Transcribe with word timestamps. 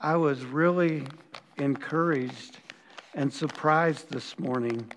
I 0.00 0.14
was 0.14 0.44
really 0.44 1.02
encouraged 1.56 2.58
and 3.14 3.32
surprised 3.32 4.08
this 4.08 4.38
morning 4.38 4.92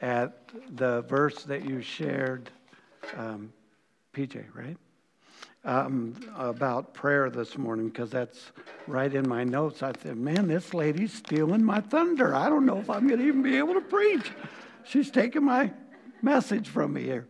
at 0.00 0.50
the 0.74 1.02
verse 1.02 1.44
that 1.44 1.64
you 1.64 1.80
shared, 1.80 2.50
um, 3.16 3.52
PJ, 4.12 4.44
right? 4.52 4.76
Um, 5.64 6.16
about 6.36 6.92
prayer 6.92 7.30
this 7.30 7.56
morning, 7.56 7.88
because 7.88 8.10
that's 8.10 8.50
right 8.88 9.14
in 9.14 9.28
my 9.28 9.44
notes. 9.44 9.80
I 9.80 9.92
said, 10.02 10.16
man, 10.16 10.48
this 10.48 10.74
lady's 10.74 11.12
stealing 11.12 11.62
my 11.62 11.80
thunder. 11.80 12.34
I 12.34 12.48
don't 12.48 12.66
know 12.66 12.78
if 12.78 12.90
I'm 12.90 13.06
going 13.06 13.20
to 13.20 13.26
even 13.26 13.42
be 13.42 13.58
able 13.58 13.74
to 13.74 13.80
preach. 13.80 14.32
She's 14.82 15.12
taking 15.12 15.44
my 15.44 15.70
message 16.20 16.68
from 16.68 16.94
me 16.94 17.04
here. 17.04 17.28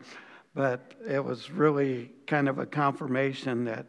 But 0.55 0.95
it 1.07 1.23
was 1.23 1.51
really 1.51 2.11
kind 2.27 2.49
of 2.49 2.59
a 2.59 2.65
confirmation 2.65 3.67
that 3.67 3.85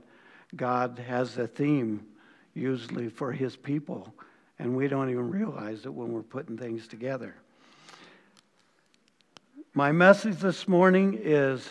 God 0.58 1.02
has 1.08 1.38
a 1.38 1.48
theme 1.48 2.06
usually 2.54 3.10
for 3.10 3.32
his 3.32 3.56
people, 3.56 4.14
and 4.60 4.76
we 4.76 4.88
don't 4.88 5.10
even 5.10 5.30
realize 5.30 5.86
it 5.86 5.94
when 5.94 6.12
we're 6.12 6.22
putting 6.22 6.58
things 6.58 6.88
together. 6.88 7.36
My 9.74 9.92
message 9.92 10.38
this 10.38 10.68
morning 10.68 11.20
is 11.22 11.68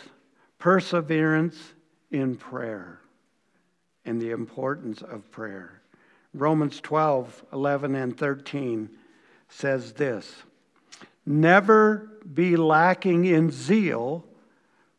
perseverance 0.59 1.57
in 2.11 2.37
prayer 2.37 3.01
and 4.05 4.21
the 4.21 4.31
importance 4.31 5.03
of 5.03 5.31
prayer. 5.31 5.81
Romans 6.35 6.81
12, 6.81 7.45
11, 7.53 7.95
and 7.95 8.17
13 8.17 8.91
says 9.49 9.93
this 9.93 10.43
Never 11.25 12.11
be 12.33 12.57
lacking 12.57 13.25
in 13.25 13.51
zeal, 13.51 14.25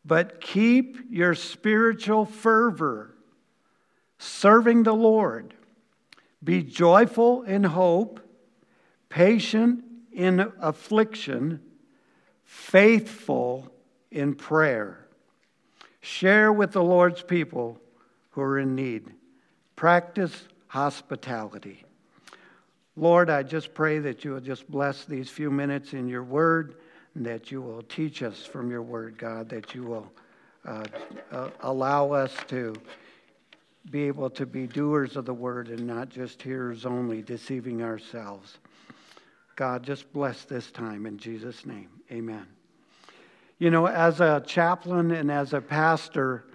but 0.05 0.39
keep 0.39 0.97
your 1.09 1.35
spiritual 1.35 2.25
fervor, 2.25 3.13
serving 4.17 4.83
the 4.83 4.93
Lord. 4.93 5.53
Be 6.43 6.63
joyful 6.63 7.43
in 7.43 7.63
hope, 7.63 8.19
patient 9.09 9.83
in 10.11 10.51
affliction 10.59 11.61
faithful 12.53 13.67
in 14.11 14.35
prayer. 14.35 15.07
Share 16.01 16.53
with 16.53 16.71
the 16.71 16.83
Lord's 16.83 17.23
people 17.23 17.79
who 18.31 18.41
are 18.41 18.59
in 18.59 18.75
need. 18.75 19.09
Practice 19.75 20.47
hospitality. 20.67 21.83
Lord, 22.95 23.31
I 23.31 23.41
just 23.41 23.73
pray 23.73 23.97
that 23.99 24.23
you 24.23 24.31
will 24.31 24.39
just 24.39 24.69
bless 24.69 25.05
these 25.05 25.29
few 25.29 25.49
minutes 25.49 25.93
in 25.93 26.07
your 26.07 26.23
word 26.23 26.75
and 27.15 27.25
that 27.25 27.51
you 27.51 27.59
will 27.59 27.81
teach 27.83 28.21
us 28.21 28.45
from 28.45 28.69
your 28.69 28.83
word, 28.83 29.17
God, 29.17 29.49
that 29.49 29.73
you 29.73 29.83
will 29.83 30.11
uh, 30.65 30.85
uh, 31.31 31.49
allow 31.61 32.11
us 32.11 32.35
to 32.49 32.75
be 33.89 34.03
able 34.03 34.29
to 34.31 34.45
be 34.45 34.67
doers 34.67 35.15
of 35.15 35.25
the 35.25 35.33
word 35.33 35.67
and 35.69 35.85
not 35.85 36.09
just 36.09 36.41
hearers 36.41 36.85
only, 36.85 37.21
deceiving 37.21 37.83
ourselves. 37.83 38.57
God, 39.55 39.83
just 39.83 40.11
bless 40.13 40.45
this 40.45 40.71
time 40.71 41.05
in 41.05 41.17
Jesus' 41.17 41.65
name. 41.65 41.89
Amen. 42.11 42.47
You 43.59 43.69
know, 43.69 43.87
as 43.87 44.19
a 44.19 44.41
chaplain 44.45 45.11
and 45.11 45.31
as 45.31 45.53
a 45.53 45.61
pastor, 45.61 46.45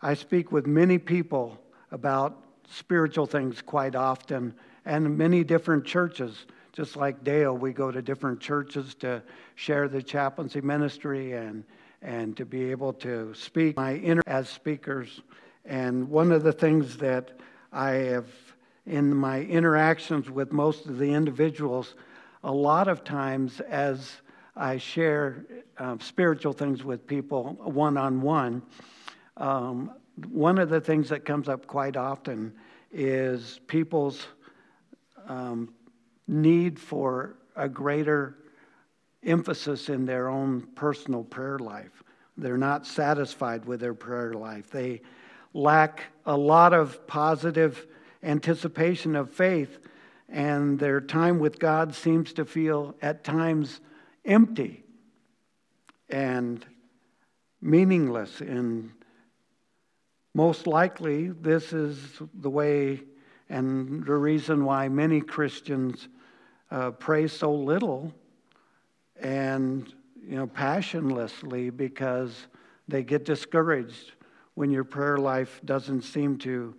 I 0.00 0.14
speak 0.14 0.52
with 0.52 0.66
many 0.66 0.98
people 0.98 1.58
about 1.90 2.44
spiritual 2.70 3.26
things 3.26 3.60
quite 3.60 3.94
often 3.94 4.54
and 4.84 5.16
many 5.16 5.42
different 5.44 5.84
churches. 5.84 6.46
Just 6.72 6.96
like 6.96 7.24
Dale, 7.24 7.56
we 7.56 7.72
go 7.72 7.90
to 7.90 8.02
different 8.02 8.40
churches 8.40 8.94
to 8.96 9.22
share 9.54 9.88
the 9.88 10.02
chaplaincy 10.02 10.60
ministry 10.60 11.32
and, 11.32 11.64
and 12.02 12.36
to 12.36 12.44
be 12.44 12.70
able 12.70 12.92
to 12.94 13.32
speak 13.34 13.76
my 13.76 13.96
inner 13.96 14.22
as 14.26 14.48
speakers. 14.48 15.22
And 15.64 16.08
one 16.08 16.32
of 16.32 16.42
the 16.42 16.52
things 16.52 16.98
that 16.98 17.32
I 17.72 17.90
have 17.90 18.26
in 18.86 19.14
my 19.14 19.40
interactions 19.40 20.30
with 20.30 20.52
most 20.52 20.86
of 20.86 20.98
the 20.98 21.12
individuals, 21.12 21.94
a 22.42 22.52
lot 22.52 22.88
of 22.88 23.04
times 23.04 23.60
as 23.60 24.12
I 24.56 24.76
share 24.76 25.46
uh, 25.78 25.96
spiritual 26.00 26.52
things 26.52 26.84
with 26.84 27.06
people 27.06 27.54
one 27.62 27.96
on 27.96 28.20
one, 28.20 28.62
one 30.30 30.58
of 30.58 30.68
the 30.68 30.80
things 30.80 31.08
that 31.08 31.24
comes 31.24 31.48
up 31.48 31.66
quite 31.66 31.96
often 31.96 32.52
is 32.92 33.60
people's 33.66 34.26
um, 35.26 35.74
need 36.28 36.78
for 36.78 37.36
a 37.56 37.68
greater 37.68 38.36
emphasis 39.24 39.88
in 39.88 40.04
their 40.04 40.28
own 40.28 40.60
personal 40.74 41.24
prayer 41.24 41.58
life. 41.58 42.02
They're 42.36 42.58
not 42.58 42.86
satisfied 42.86 43.64
with 43.64 43.80
their 43.80 43.94
prayer 43.94 44.34
life. 44.34 44.70
They 44.70 45.00
lack 45.54 46.02
a 46.26 46.36
lot 46.36 46.74
of 46.74 47.06
positive 47.06 47.86
anticipation 48.22 49.16
of 49.16 49.30
faith 49.30 49.78
and 50.28 50.78
their 50.78 51.00
time 51.00 51.38
with 51.38 51.58
God 51.58 51.94
seems 51.94 52.32
to 52.34 52.44
feel 52.44 52.96
at 53.00 53.24
times 53.24 53.80
empty 54.24 54.82
and 56.10 56.64
meaningless. 57.60 58.40
And 58.40 58.90
most 60.34 60.66
likely, 60.66 61.28
this 61.28 61.72
is 61.72 61.98
the 62.34 62.50
way 62.50 63.00
and 63.48 64.04
the 64.04 64.14
reason 64.14 64.64
why 64.64 64.88
many 64.88 65.20
Christians 65.20 66.08
uh, 66.70 66.90
pray 66.92 67.28
so 67.28 67.54
little 67.54 68.12
and 69.20 69.92
you 70.26 70.36
know 70.36 70.46
passionlessly 70.46 71.74
because 71.74 72.48
they 72.88 73.02
get 73.02 73.24
discouraged 73.24 74.12
when 74.54 74.70
your 74.70 74.84
prayer 74.84 75.18
life 75.18 75.60
doesn't 75.64 76.02
seem 76.02 76.38
to 76.38 76.74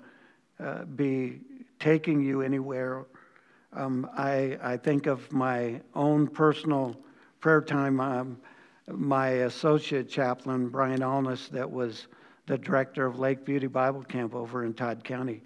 uh, 0.59 0.83
be 0.85 1.39
taking 1.79 2.21
you 2.21 2.41
anywhere 2.41 3.05
um, 3.75 4.09
I, 4.13 4.57
I 4.61 4.77
think 4.77 5.05
of 5.05 5.31
my 5.33 5.81
own 5.93 6.27
personal 6.27 6.95
prayer 7.41 7.61
time. 7.61 7.99
Um, 7.99 8.37
my 8.87 9.27
associate 9.27 10.09
chaplain, 10.09 10.69
Brian 10.69 11.01
Alness, 11.01 11.49
that 11.49 11.69
was 11.69 12.07
the 12.45 12.57
director 12.57 13.05
of 13.05 13.19
Lake 13.19 13.43
Beauty 13.43 13.67
Bible 13.67 14.03
Camp 14.03 14.33
over 14.33 14.63
in 14.63 14.73
Todd 14.73 15.03
County. 15.03 15.41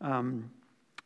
Um, 0.00 0.50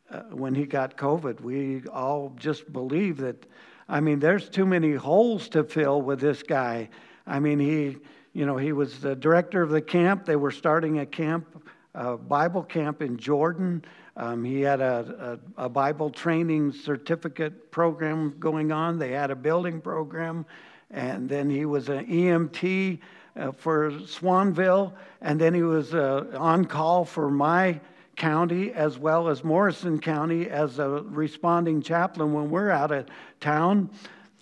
uh, 0.09 0.21
when 0.31 0.55
he 0.55 0.65
got 0.65 0.95
COVID, 0.95 1.41
we 1.41 1.83
all 1.91 2.33
just 2.37 2.71
believed 2.71 3.19
that, 3.19 3.45
I 3.89 3.99
mean, 3.99 4.19
there's 4.19 4.47
too 4.49 4.65
many 4.65 4.93
holes 4.93 5.49
to 5.49 5.63
fill 5.63 6.01
with 6.01 6.21
this 6.21 6.41
guy. 6.41 6.89
I 7.27 7.39
mean, 7.39 7.59
he, 7.59 7.97
you 8.39 8.45
know, 8.45 8.55
he 8.55 8.71
was 8.71 8.99
the 8.99 9.17
director 9.17 9.61
of 9.61 9.69
the 9.69 9.81
camp. 9.81 10.23
They 10.23 10.37
were 10.37 10.49
starting 10.51 10.99
a 10.99 11.05
camp, 11.05 11.61
a 11.93 12.15
Bible 12.15 12.63
camp 12.63 13.01
in 13.01 13.17
Jordan. 13.17 13.83
Um, 14.15 14.45
he 14.45 14.61
had 14.61 14.79
a, 14.79 15.39
a, 15.57 15.65
a, 15.65 15.67
Bible 15.67 16.09
training 16.09 16.71
certificate 16.71 17.69
program 17.69 18.33
going 18.39 18.71
on. 18.71 18.97
They 18.97 19.11
had 19.11 19.29
a 19.29 19.35
building 19.35 19.81
program. 19.81 20.45
And 20.89 21.27
then 21.27 21.49
he 21.49 21.65
was 21.65 21.89
an 21.89 22.05
EMT 22.05 22.99
uh, 23.35 23.51
for 23.51 23.91
Swanville. 23.91 24.93
And 25.19 25.37
then 25.37 25.53
he 25.53 25.63
was 25.63 25.93
uh, 25.93 26.31
on 26.37 26.63
call 26.63 27.03
for 27.03 27.29
my 27.29 27.81
county 28.15 28.71
as 28.71 28.97
well 28.97 29.27
as 29.27 29.43
Morrison 29.43 29.99
County 29.99 30.49
as 30.49 30.79
a 30.79 30.87
responding 30.87 31.81
chaplain 31.81 32.31
when 32.31 32.49
we're 32.49 32.71
out 32.71 32.93
of 32.93 33.05
town. 33.41 33.89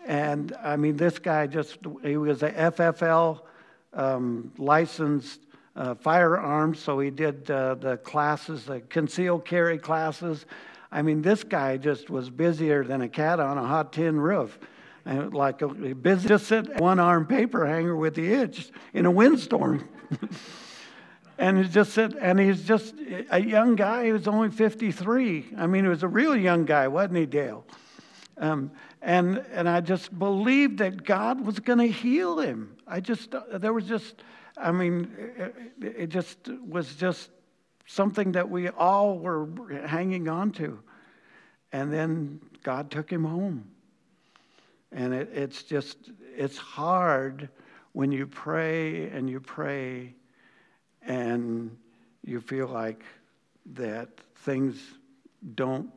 And 0.05 0.55
I 0.63 0.75
mean, 0.75 0.97
this 0.97 1.17
guy 1.17 1.47
just, 1.47 1.79
he 2.03 2.17
was 2.17 2.43
a 2.43 2.51
FFL 2.51 3.39
um, 3.93 4.51
licensed 4.57 5.41
uh, 5.75 5.95
firearms, 5.95 6.79
so 6.79 6.99
he 6.99 7.09
did 7.09 7.49
uh, 7.51 7.75
the 7.75 7.97
classes, 7.97 8.65
the 8.65 8.81
concealed 8.81 9.45
carry 9.45 9.77
classes. 9.77 10.45
I 10.91 11.01
mean, 11.01 11.21
this 11.21 11.43
guy 11.43 11.77
just 11.77 12.09
was 12.09 12.29
busier 12.29 12.83
than 12.83 13.01
a 13.01 13.09
cat 13.09 13.39
on 13.39 13.57
a 13.57 13.65
hot 13.65 13.93
tin 13.93 14.19
roof. 14.19 14.57
And 15.05 15.33
like 15.33 15.61
a 15.61 15.67
busy, 15.67 16.27
just 16.27 16.51
one 16.79 16.99
arm 16.99 17.27
paper 17.27 17.65
hanger 17.65 17.95
with 17.95 18.15
the 18.15 18.33
itch 18.33 18.71
in 18.93 19.05
a 19.05 19.11
windstorm. 19.11 19.87
and 21.37 21.57
he 21.57 21.63
just 21.65 21.93
said, 21.93 22.17
and 22.19 22.39
he's 22.39 22.63
just 22.63 22.93
a 23.29 23.39
young 23.39 23.75
guy. 23.75 24.05
He 24.05 24.11
was 24.11 24.27
only 24.27 24.49
53. 24.49 25.53
I 25.57 25.67
mean, 25.67 25.85
he 25.85 25.89
was 25.89 26.03
a 26.03 26.09
real 26.09 26.35
young 26.35 26.65
guy, 26.65 26.89
wasn't 26.89 27.17
he, 27.17 27.25
Dale? 27.25 27.65
Um, 28.39 28.71
and 29.01 29.43
and 29.51 29.67
I 29.67 29.81
just 29.81 30.17
believed 30.17 30.77
that 30.79 31.03
God 31.03 31.45
was 31.45 31.59
going 31.59 31.79
to 31.79 31.87
heal 31.87 32.39
him. 32.39 32.77
I 32.87 32.99
just 32.99 33.33
there 33.51 33.73
was 33.73 33.85
just 33.85 34.23
I 34.57 34.71
mean, 34.71 35.11
it 35.81 36.07
just 36.07 36.37
was 36.67 36.95
just 36.95 37.29
something 37.85 38.33
that 38.33 38.49
we 38.49 38.69
all 38.69 39.17
were 39.17 39.47
hanging 39.85 40.27
on 40.27 40.51
to. 40.51 40.79
And 41.71 41.91
then 41.91 42.39
God 42.63 42.89
took 42.89 43.09
him 43.09 43.23
home. 43.23 43.69
And 44.91 45.13
it, 45.13 45.29
it's 45.33 45.63
just, 45.63 45.97
it's 46.35 46.57
hard 46.57 47.49
when 47.93 48.11
you 48.11 48.25
pray 48.25 49.09
and 49.09 49.29
you 49.29 49.39
pray 49.39 50.13
and 51.01 51.75
you 52.23 52.41
feel 52.41 52.67
like 52.67 53.03
that 53.73 54.09
things 54.37 54.79
don't 55.55 55.89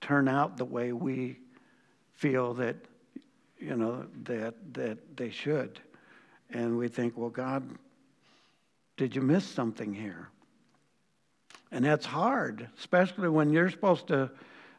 turn 0.00 0.28
out 0.28 0.56
the 0.56 0.64
way 0.64 0.92
we 0.92 1.38
feel 2.14 2.54
that, 2.54 2.76
you 3.58 3.76
know, 3.76 4.06
that, 4.24 4.54
that 4.74 5.16
they 5.16 5.30
should 5.30 5.80
and 6.52 6.76
we 6.76 6.88
think, 6.88 7.16
well, 7.16 7.30
God, 7.30 7.68
did 8.96 9.14
you 9.14 9.22
miss 9.22 9.44
something 9.44 9.94
here? 9.94 10.28
And 11.72 11.84
that's 11.84 12.06
hard, 12.06 12.68
especially 12.78 13.28
when 13.28 13.50
you're 13.50 13.70
supposed 13.70 14.08
to 14.08 14.30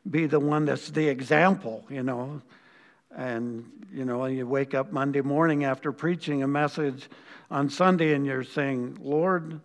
be 0.10 0.26
the 0.26 0.40
one 0.40 0.66
that's 0.66 0.90
the 0.90 1.08
example, 1.08 1.86
you 1.90 2.04
know. 2.04 2.42
And, 3.16 3.66
you 3.94 4.06
know, 4.06 4.26
you 4.26 4.48
wake 4.48 4.74
up 4.74 4.92
Monday 4.92 5.22
morning 5.22 5.64
after 5.64 5.92
preaching 5.92 6.44
a 6.44 6.48
message 6.48 7.10
on 7.50 7.70
Sunday 7.70 8.14
and 8.14 8.26
you're 8.26 8.44
saying, 8.44 8.98
Lord, 9.02 9.60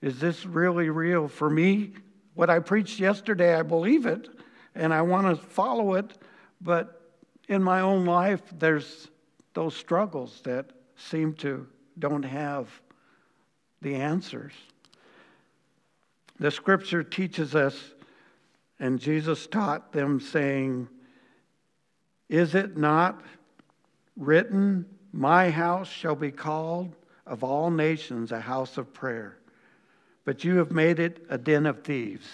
is 0.00 0.18
this 0.18 0.46
really 0.46 0.90
real 0.90 1.28
for 1.28 1.50
me? 1.50 1.92
What 2.34 2.50
I 2.50 2.60
preached 2.60 3.00
yesterday, 3.00 3.54
I 3.54 3.62
believe 3.62 4.06
it 4.06 4.28
and 4.78 4.94
I 4.94 5.02
want 5.02 5.26
to 5.26 5.44
follow 5.44 5.94
it, 5.94 6.14
but 6.60 7.02
in 7.48 7.62
my 7.62 7.80
own 7.80 8.06
life, 8.06 8.42
there's 8.58 9.08
those 9.52 9.74
struggles 9.74 10.40
that 10.44 10.70
seem 10.96 11.34
to 11.34 11.66
don't 11.98 12.22
have 12.22 12.68
the 13.82 13.96
answers. 13.96 14.52
The 16.38 16.52
scripture 16.52 17.02
teaches 17.02 17.56
us, 17.56 17.76
and 18.78 19.00
Jesus 19.00 19.48
taught 19.48 19.92
them, 19.92 20.20
saying, 20.20 20.88
Is 22.28 22.54
it 22.54 22.76
not 22.76 23.20
written, 24.16 24.86
My 25.12 25.50
house 25.50 25.88
shall 25.88 26.14
be 26.14 26.30
called 26.30 26.94
of 27.26 27.42
all 27.42 27.70
nations 27.70 28.30
a 28.30 28.40
house 28.40 28.78
of 28.78 28.92
prayer? 28.92 29.38
But 30.24 30.44
you 30.44 30.58
have 30.58 30.70
made 30.70 31.00
it 31.00 31.26
a 31.28 31.38
den 31.38 31.66
of 31.66 31.82
thieves. 31.82 32.28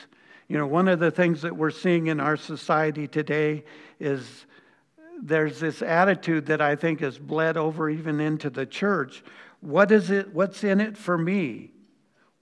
You 0.49 0.58
know, 0.58 0.67
one 0.67 0.88
of 0.88 1.00
the 1.00 1.11
things 1.11 1.43
that 1.43 1.56
we're 1.56 1.70
seeing 1.70 2.08
in 2.08 2.20
our 2.20 2.37
society 2.37 3.08
today 3.08 3.64
is 3.99 4.46
there's 5.23 5.61
this 5.61 5.81
attitude 5.81 6.46
that 6.46 6.61
I 6.61 6.76
think 6.76 7.00
has 7.00 7.19
bled 7.19 7.56
over 7.56 7.88
even 7.88 8.20
into 8.20 8.50
the 8.50 8.67
church. 8.67 9.23
What 9.61 9.91
is 9.91 10.11
it? 10.11 10.35
What's 10.35 10.62
in 10.62 10.81
it 10.81 10.99
for 10.99 11.17
me? 11.17 11.70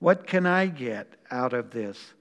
What 0.01 0.27
can 0.27 0.47
I 0.47 0.67
get 0.67 1.15
out 1.31 1.53
of 1.53 1.71
this? 1.71 2.15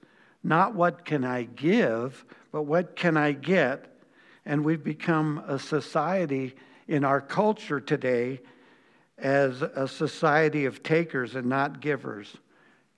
Not 0.44 0.74
what 0.74 1.04
can 1.04 1.24
I 1.24 1.44
give, 1.44 2.24
but 2.52 2.62
what 2.62 2.94
can 2.94 3.16
I 3.16 3.32
get? 3.32 3.86
And 4.44 4.64
we've 4.64 4.84
become 4.84 5.42
a 5.48 5.58
society 5.58 6.54
in 6.86 7.04
our 7.04 7.20
culture 7.20 7.80
today 7.80 8.40
as 9.18 9.62
a 9.62 9.86
society 9.88 10.64
of 10.64 10.82
takers 10.82 11.34
and 11.34 11.46
not 11.46 11.80
givers. 11.80 12.36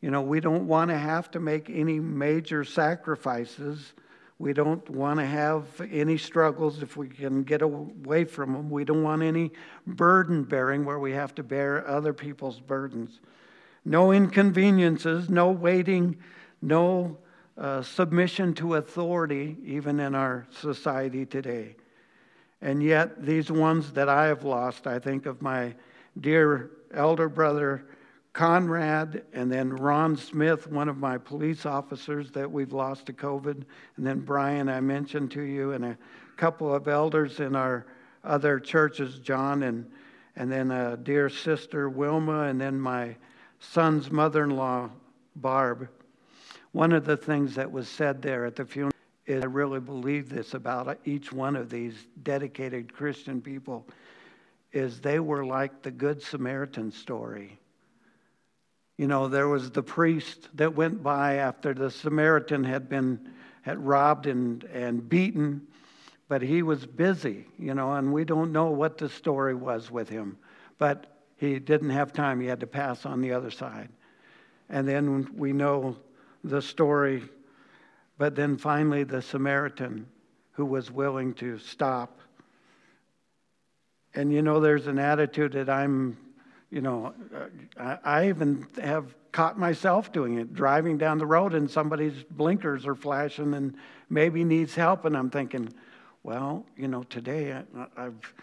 You 0.05 0.11
know, 0.11 0.21
we 0.21 0.39
don't 0.39 0.67
want 0.67 0.91
to 0.91 0.99
have 0.99 1.31
to 1.31 1.41
make 1.41 1.71
any 1.71 1.99
major 1.99 2.63
sacrifices. 2.63 3.95
We 4.39 4.53
don't 4.53 4.87
want 4.91 5.19
to 5.19 5.25
have 5.25 5.65
any 5.91 6.19
struggles 6.19 6.83
if 6.83 6.95
we 6.95 7.09
can 7.09 7.43
get 7.43 7.63
away 7.63 8.27
from 8.27 8.53
them. 8.53 8.69
We 8.69 8.85
don't 8.85 9.03
want 9.03 9.23
any 9.23 9.53
burden 9.87 10.45
bearing 10.45 10.85
where 10.85 10.99
we 10.99 11.13
have 11.13 11.35
to 11.37 11.43
bear 11.43 11.89
other 11.89 12.13
people's 12.13 12.61
burdens. 12.61 13.19
No 13.87 14.13
inconveniences, 14.13 15.31
no 15.31 15.51
waiting, 15.51 16.19
no 16.61 17.17
uh, 17.57 17.81
submission 17.81 18.53
to 18.57 18.75
authority, 18.75 19.57
even 19.65 20.01
in 20.01 20.15
our 20.15 20.47
society 20.51 21.25
today. 21.25 21.77
And 22.61 22.83
yet, 22.83 23.25
these 23.25 23.51
ones 23.51 23.93
that 23.93 24.11
I 24.11 24.27
have 24.27 24.45
lost, 24.45 24.87
I 24.87 24.99
think 24.99 25.25
of 25.25 25.41
my 25.41 25.75
dear 26.21 26.73
elder 26.93 27.31
brother 27.31 27.87
Conrad, 28.35 29.23
and 29.33 29.51
then 29.51 29.71
Ron 29.71 30.17
Smith, 30.17 30.67
one 30.67 30.89
of 30.89 30.99
my 30.99 31.17
police 31.17 31.65
officers 31.65 32.33
that 32.33 32.51
we've 32.51 32.73
lost 32.73 33.07
to 33.07 33.13
COVID, 33.13 33.63
and 33.97 34.05
then 34.05 34.21
Brian, 34.21 34.69
I 34.69 34.81
mentioned 34.81 35.31
to 35.31 35.43
you, 35.43 35.71
and 35.71 35.85
a 35.85 35.97
couple 36.37 36.75
of 36.75 36.89
elders 36.89 37.39
in 37.39 37.55
our 37.55 37.87
other 38.25 38.59
churches, 38.59 39.21
John, 39.21 39.63
and, 39.63 39.89
and 40.35 40.51
then 40.51 40.73
a 40.73 40.97
dear 40.97 41.29
sister, 41.29 41.89
Wilma, 41.89 42.43
and 42.43 42.61
then 42.61 42.79
my 42.79 43.15
son's 43.61 44.11
mother 44.11 44.43
in 44.43 44.51
law, 44.51 44.91
Barb. 45.37 45.89
One 46.73 46.91
of 46.91 47.05
the 47.05 47.17
things 47.17 47.55
that 47.55 47.71
was 47.71 47.89
said 47.89 48.21
there 48.21 48.47
at 48.47 48.57
the 48.57 48.65
funeral 48.65 48.93
is 49.27 49.45
I 49.45 49.47
really 49.47 49.79
believe 49.79 50.29
this 50.29 50.55
about 50.55 50.99
each 51.05 51.33
one 51.33 51.55
of 51.55 51.71
these 51.71 51.95
dedicated 52.25 52.93
Christian 52.93 53.41
people 53.41 53.87
is 54.73 55.01
they 55.01 55.21
were 55.21 55.47
like 55.47 55.83
the 55.83 55.93
Good 55.93 56.21
Samaritan 56.21 56.91
story 56.91 57.61
you 58.97 59.07
know, 59.09 59.29
there 59.29 59.49
was 59.49 59.71
the 59.71 59.83
priest 59.83 60.49
that 60.55 60.75
went 60.75 61.03
by 61.03 61.35
after 61.35 61.75
the 61.75 61.91
Samaritan 61.91 62.65
had 62.65 62.89
been 62.89 63.31
had 63.63 63.79
robbed 63.79 64.27
and, 64.27 64.63
and 64.65 65.09
beaten, 65.09 65.67
but 66.29 66.43
he 66.43 66.63
was 66.63 66.85
busy, 66.85 67.47
you 67.59 67.73
know, 67.73 67.95
and 67.95 68.13
we 68.13 68.23
don't 68.23 68.53
know 68.53 68.67
what 68.67 68.99
the 68.99 69.09
story 69.09 69.55
was 69.55 69.91
with 69.91 70.07
him. 70.07 70.37
But 70.77 71.07
he 71.37 71.59
didn't 71.59 71.91
have 71.91 72.13
time, 72.13 72.41
he 72.41 72.47
had 72.47 72.61
to 72.61 72.67
pass 72.67 73.07
on 73.07 73.23
the 73.23 73.33
other 73.33 73.51
side. 73.51 73.89
And 74.69 74.87
then 74.87 75.31
we 75.35 75.55
know 75.55 75.97
the 76.43 76.61
story, 76.61 77.23
but 78.19 78.35
then 78.35 78.59
finally 78.59 79.03
the 79.03 79.23
Samaritan 79.23 80.07
who 80.53 80.67
was 80.67 80.91
willing 80.91 81.33
to 81.35 81.59
stop. 81.59 82.21
And 84.15 84.31
you 84.31 84.43
know, 84.43 84.61
there's 84.61 84.87
an 84.87 84.99
attitude 84.99 85.53
that 85.53 85.71
I'm 85.71 86.19
you 86.75 86.81
know, 86.81 87.15
uh, 87.33 87.97
I, 88.05 88.23
I 88.23 88.29
even 88.29 88.67
have 88.83 89.15
caught 89.31 89.57
myself 89.57 90.11
doing 90.11 90.39
it, 90.39 90.55
driving 90.55 90.99
down 90.99 91.19
the 91.19 91.27
road 91.27 91.55
and 91.55 91.71
somebody's 91.71 92.25
blinkers 92.33 92.85
are 92.85 92.97
flashing 92.97 93.55
and 93.55 93.77
maybe 94.11 94.43
needs 94.43 94.75
help. 94.75 95.05
And 95.05 95.17
I'm 95.17 95.31
thinking, 95.31 95.73
well, 96.25 96.67
you 96.77 96.89
know, 96.89 97.05
today 97.05 97.53
I, 97.53 97.87
I've, 97.97 98.35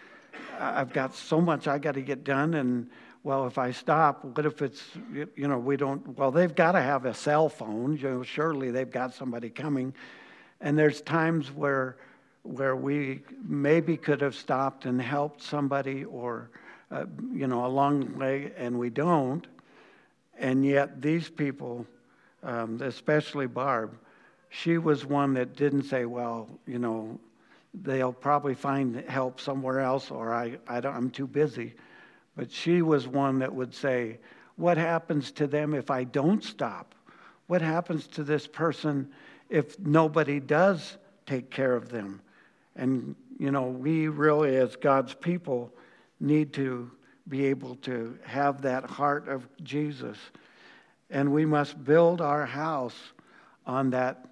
I've 0.58 0.92
got 0.94 1.14
so 1.14 1.42
much 1.42 1.68
I 1.68 1.76
got 1.76 1.92
to 1.92 2.00
get 2.00 2.24
done. 2.24 2.54
And 2.54 2.88
well, 3.22 3.46
if 3.46 3.58
I 3.58 3.70
stop, 3.70 4.24
what 4.24 4.46
if 4.46 4.62
it's, 4.62 4.82
you 5.12 5.46
know, 5.46 5.58
we 5.58 5.76
don't, 5.76 6.16
well, 6.16 6.30
they've 6.30 6.54
got 6.54 6.72
to 6.72 6.80
have 6.80 7.04
a 7.04 7.12
cell 7.12 7.50
phone. 7.50 7.98
You 7.98 8.08
know, 8.08 8.22
surely 8.22 8.70
they've 8.70 8.90
got 8.90 9.12
somebody 9.12 9.50
coming. 9.50 9.92
And 10.62 10.78
there's 10.78 11.02
times 11.02 11.52
where, 11.52 11.98
where 12.44 12.76
we 12.76 13.24
maybe 13.46 13.98
could 13.98 14.22
have 14.22 14.34
stopped 14.34 14.86
and 14.86 15.02
helped 15.02 15.42
somebody 15.42 16.04
or, 16.04 16.48
uh, 16.92 17.06
you 17.32 17.46
know, 17.46 17.64
a 17.64 17.68
long 17.68 18.18
way, 18.18 18.52
and 18.56 18.78
we 18.78 18.90
don't. 18.90 19.46
And 20.38 20.64
yet, 20.64 21.00
these 21.00 21.30
people, 21.30 21.86
um, 22.42 22.80
especially 22.82 23.46
Barb, 23.46 23.96
she 24.50 24.76
was 24.76 25.06
one 25.06 25.34
that 25.34 25.56
didn't 25.56 25.84
say, 25.84 26.04
well, 26.04 26.48
you 26.66 26.78
know, 26.78 27.18
they'll 27.72 28.12
probably 28.12 28.54
find 28.54 28.96
help 29.08 29.40
somewhere 29.40 29.80
else, 29.80 30.10
or 30.10 30.34
I, 30.34 30.58
I 30.68 30.80
don't, 30.80 30.94
I'm 30.94 31.10
too 31.10 31.26
busy. 31.26 31.74
But 32.36 32.52
she 32.52 32.82
was 32.82 33.08
one 33.08 33.38
that 33.38 33.54
would 33.54 33.74
say, 33.74 34.18
what 34.56 34.76
happens 34.76 35.30
to 35.32 35.46
them 35.46 35.72
if 35.72 35.90
I 35.90 36.04
don't 36.04 36.44
stop? 36.44 36.94
What 37.46 37.62
happens 37.62 38.06
to 38.08 38.24
this 38.24 38.46
person 38.46 39.10
if 39.48 39.78
nobody 39.78 40.40
does 40.40 40.98
take 41.26 41.50
care 41.50 41.74
of 41.74 41.88
them? 41.88 42.20
And, 42.76 43.14
you 43.38 43.50
know, 43.50 43.68
we 43.68 44.08
really, 44.08 44.56
as 44.56 44.76
God's 44.76 45.14
people, 45.14 45.72
need 46.22 46.52
to 46.54 46.90
be 47.28 47.46
able 47.46 47.74
to 47.76 48.18
have 48.24 48.62
that 48.62 48.84
heart 48.84 49.28
of 49.28 49.46
Jesus. 49.62 50.18
And 51.10 51.32
we 51.32 51.44
must 51.44 51.84
build 51.84 52.20
our 52.20 52.46
house 52.46 52.96
on 53.66 53.90
that 53.90 54.26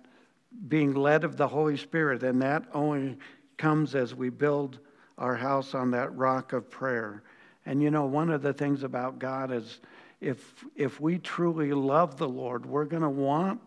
being 0.68 0.94
led 0.94 1.24
of 1.24 1.36
the 1.36 1.46
Holy 1.46 1.76
Spirit. 1.76 2.22
And 2.22 2.40
that 2.42 2.64
only 2.72 3.18
comes 3.58 3.94
as 3.94 4.14
we 4.14 4.30
build 4.30 4.78
our 5.18 5.36
house 5.36 5.74
on 5.74 5.90
that 5.90 6.16
rock 6.16 6.52
of 6.52 6.70
prayer. 6.70 7.22
And 7.66 7.82
you 7.82 7.90
know, 7.90 8.06
one 8.06 8.30
of 8.30 8.42
the 8.42 8.52
things 8.52 8.82
about 8.82 9.18
God 9.18 9.52
is 9.52 9.80
if, 10.20 10.64
if 10.76 11.00
we 11.00 11.18
truly 11.18 11.72
love 11.72 12.16
the 12.16 12.28
Lord, 12.28 12.66
we're 12.66 12.84
going 12.84 13.02
to 13.02 13.10
want 13.10 13.60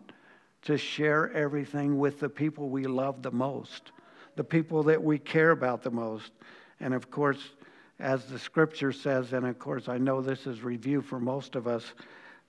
to 0.62 0.76
share 0.76 1.30
everything 1.32 1.98
with 1.98 2.20
the 2.20 2.28
people 2.28 2.68
we 2.68 2.84
love 2.84 3.22
the 3.22 3.30
most, 3.30 3.92
the 4.36 4.44
people 4.44 4.82
that 4.84 5.02
we 5.02 5.18
care 5.18 5.50
about 5.50 5.82
the 5.82 5.90
most. 5.90 6.32
And 6.80 6.94
of 6.94 7.10
course, 7.10 7.52
as 8.04 8.26
the 8.26 8.38
scripture 8.38 8.92
says, 8.92 9.32
and 9.32 9.46
of 9.46 9.58
course 9.58 9.88
I 9.88 9.96
know 9.96 10.20
this 10.20 10.46
is 10.46 10.62
review 10.62 11.00
for 11.00 11.18
most 11.18 11.56
of 11.56 11.66
us, 11.66 11.94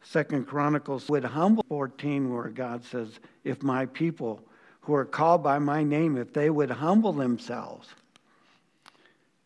Second 0.02 0.48
Chronicles 0.48 1.08
would 1.08 1.24
humble 1.24 1.64
14, 1.70 2.32
where 2.32 2.50
God 2.50 2.84
says, 2.84 3.22
If 3.46 3.64
my 3.64 3.86
people 3.86 4.42
who 4.82 4.94
are 4.94 5.06
called 5.06 5.44
by 5.44 5.58
my 5.60 5.82
name, 5.82 6.18
if 6.18 6.34
they 6.34 6.50
would 6.50 6.70
humble 6.70 7.14
themselves, 7.14 7.88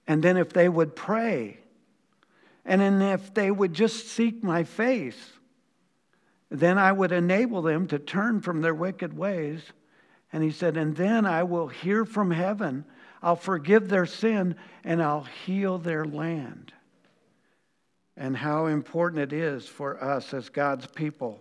and 0.08 0.24
then 0.24 0.36
if 0.36 0.52
they 0.52 0.68
would 0.68 0.96
pray, 0.96 1.60
and 2.66 2.82
then 2.82 3.04
if 3.04 3.32
they 3.36 3.52
would 3.52 3.74
just 3.74 4.08
seek 4.08 4.44
my 4.44 4.64
face, 4.64 5.34
then 6.50 6.80
I 6.80 6.92
would 6.92 7.12
enable 7.12 7.62
them 7.62 7.86
to 7.88 8.00
turn 8.00 8.42
from 8.42 8.62
their 8.62 8.74
wicked 8.74 9.16
ways. 9.16 9.62
And 10.34 10.44
he 10.44 10.50
said, 10.50 10.76
And 10.76 10.96
then 10.96 11.28
I 11.28 11.44
will 11.44 11.68
hear 11.68 12.04
from 12.04 12.32
heaven 12.32 12.84
I'll 13.22 13.36
forgive 13.36 13.90
their 13.90 14.06
sin 14.06 14.56
and 14.84 15.02
I'll 15.02 15.28
heal 15.46 15.78
their 15.78 16.06
land. 16.06 16.74
And 18.16 18.36
how 18.36 18.66
important 18.66 19.22
it 19.22 19.34
is 19.34 19.68
for 19.68 20.02
us 20.04 20.34
as 20.34 20.50
God's 20.50 20.88
people. 20.88 21.40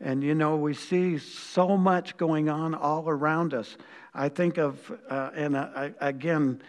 And 0.00 0.22
you 0.22 0.34
know, 0.34 0.56
we 0.56 0.74
see 0.74 1.18
so 1.18 1.76
much 1.76 2.16
going 2.16 2.48
on 2.48 2.74
all 2.74 3.08
around 3.08 3.54
us. 3.54 3.76
I 4.14 4.28
think 4.28 4.58
of, 4.58 4.92
uh, 5.08 5.30
and 5.34 5.56
I, 5.56 5.92
again, 6.00 6.60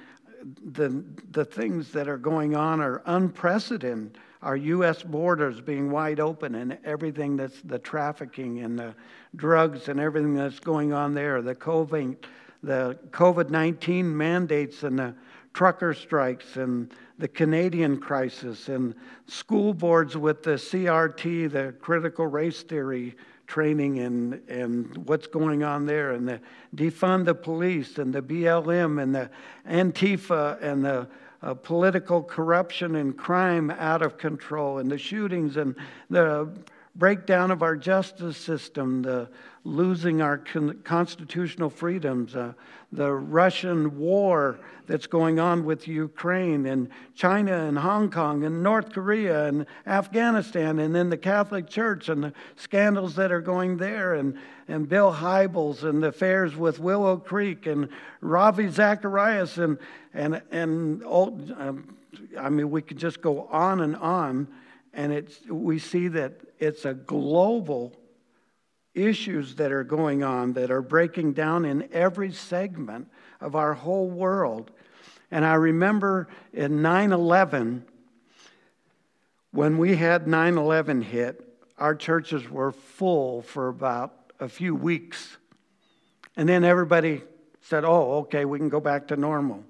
the, 0.63 1.03
the 1.31 1.45
things 1.45 1.91
that 1.91 2.07
are 2.07 2.17
going 2.17 2.55
on 2.55 2.79
are 2.79 3.01
unprecedented. 3.05 4.17
our 4.41 4.57
U.S. 4.57 5.01
borders 5.01 5.61
being 5.61 5.89
wide 5.89 6.19
open 6.19 6.55
and 6.55 6.77
everything 6.83 7.37
that's 7.37 7.61
the 7.61 7.79
trafficking 7.79 8.59
and 8.59 8.77
the 8.77 8.93
drugs 9.35 9.87
and 9.87 9.99
everything 9.99 10.35
that's 10.35 10.59
going 10.59 10.93
on 10.93 11.13
there, 11.13 11.41
the 11.41 11.55
COVID, 11.55 12.17
the 12.63 12.97
COVID-19 13.11 14.05
mandates 14.05 14.83
and 14.83 14.97
the 14.97 15.13
trucker 15.53 15.93
strikes 15.93 16.55
and 16.55 16.91
the 17.19 17.27
Canadian 17.27 17.99
crisis 17.99 18.69
and 18.69 18.95
school 19.27 19.73
boards 19.73 20.17
with 20.17 20.41
the 20.41 20.51
CRT, 20.51 21.51
the 21.51 21.75
critical 21.79 22.25
race 22.25 22.63
theory 22.63 23.15
training 23.45 23.99
and, 23.99 24.41
and 24.49 24.97
what's 25.07 25.27
going 25.27 25.63
on 25.63 25.85
there, 25.85 26.11
and 26.11 26.27
the 26.27 26.39
defund 26.75 27.25
the 27.25 27.35
police 27.35 27.99
and 27.99 28.13
the 28.13 28.21
BLM 28.21 29.01
and 29.01 29.13
the 29.13 29.29
Antifa 29.69 30.61
and 30.61 30.83
the 30.83 31.07
uh, 31.43 31.53
political 31.53 32.23
corruption 32.23 32.95
and 32.95 33.17
crime 33.17 33.69
out 33.71 34.01
of 34.01 34.17
control 34.17 34.79
and 34.79 34.89
the 34.89 34.97
shootings 34.97 35.57
and 35.57 35.75
the 36.09 36.49
breakdown 36.95 37.51
of 37.51 37.63
our 37.63 37.75
justice 37.75 38.37
system, 38.37 39.01
the 39.01 39.27
losing 39.63 40.21
our 40.21 40.37
con- 40.37 40.79
constitutional 40.83 41.69
freedoms, 41.69 42.35
uh, 42.35 42.53
the 42.91 43.11
Russian 43.11 43.97
war 43.97 44.59
that's 44.85 45.07
going 45.07 45.39
on 45.39 45.65
with 45.65 45.87
Ukraine 45.87 46.65
and 46.65 46.89
China 47.15 47.65
and 47.65 47.77
Hong 47.77 48.11
Kong 48.11 48.43
and 48.43 48.61
North 48.61 48.91
Korea 48.91 49.47
and 49.47 49.65
Afghanistan 49.87 50.77
and 50.79 50.93
then 50.93 51.09
the 51.09 51.17
Catholic 51.17 51.67
Church 51.67 52.09
and 52.09 52.25
the 52.25 52.33
scandals 52.57 53.15
that 53.15 53.31
are 53.31 53.41
going 53.41 53.77
there 53.77 54.13
and, 54.13 54.37
and 54.67 54.87
Bill 54.87 55.11
Hybels 55.11 55.83
and 55.83 56.03
the 56.03 56.07
affairs 56.07 56.55
with 56.55 56.79
Willow 56.79 57.17
Creek 57.17 57.65
and 57.65 57.87
Ravi 58.21 58.69
Zacharias 58.69 59.57
and, 59.57 59.79
and, 60.13 60.41
and 60.51 61.03
old, 61.05 61.51
um, 61.57 61.95
I 62.37 62.49
mean, 62.49 62.69
we 62.69 62.81
could 62.81 62.97
just 62.97 63.21
go 63.21 63.47
on 63.47 63.81
and 63.81 63.95
on. 63.95 64.47
And 64.93 65.11
it's, 65.11 65.39
we 65.47 65.79
see 65.79 66.07
that 66.09 66.41
it's 66.59 66.85
a 66.85 66.93
global 66.93 67.95
issues 68.93 69.55
that 69.55 69.71
are 69.71 69.83
going 69.83 70.23
on 70.23 70.53
that 70.53 70.69
are 70.69 70.81
breaking 70.81 71.33
down 71.33 71.65
in 71.65 71.89
every 71.91 72.31
segment 72.31 73.07
of 73.41 73.55
our 73.55 73.73
whole 73.73 74.09
world. 74.09 74.71
And 75.31 75.43
I 75.43 75.55
remember 75.55 76.27
in 76.53 76.81
9 76.81 77.11
11, 77.11 77.85
when 79.51 79.77
we 79.77 79.95
had 79.95 80.27
9 80.27 80.57
11 80.57 81.01
hit, 81.01 81.47
our 81.77 81.95
churches 81.95 82.49
were 82.49 82.71
full 82.71 83.41
for 83.41 83.67
about 83.67 84.13
a 84.39 84.47
few 84.47 84.75
weeks. 84.75 85.37
And 86.35 86.47
then 86.47 86.63
everybody 86.63 87.23
said, 87.61 87.83
oh, 87.83 88.19
okay, 88.19 88.45
we 88.45 88.59
can 88.59 88.69
go 88.69 88.79
back 88.79 89.07
to 89.07 89.15
normal. 89.15 89.63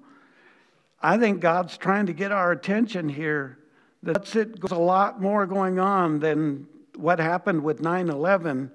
I 1.00 1.18
think 1.18 1.40
God's 1.40 1.76
trying 1.76 2.06
to 2.06 2.12
get 2.12 2.32
our 2.32 2.52
attention 2.52 3.08
here. 3.08 3.58
That's 4.04 4.36
it. 4.36 4.60
There's 4.60 4.72
a 4.72 4.76
lot 4.76 5.20
more 5.20 5.46
going 5.46 5.78
on 5.78 6.20
than 6.20 6.66
what 6.94 7.18
happened 7.18 7.64
with 7.64 7.80
9 7.80 8.10
11 8.10 8.70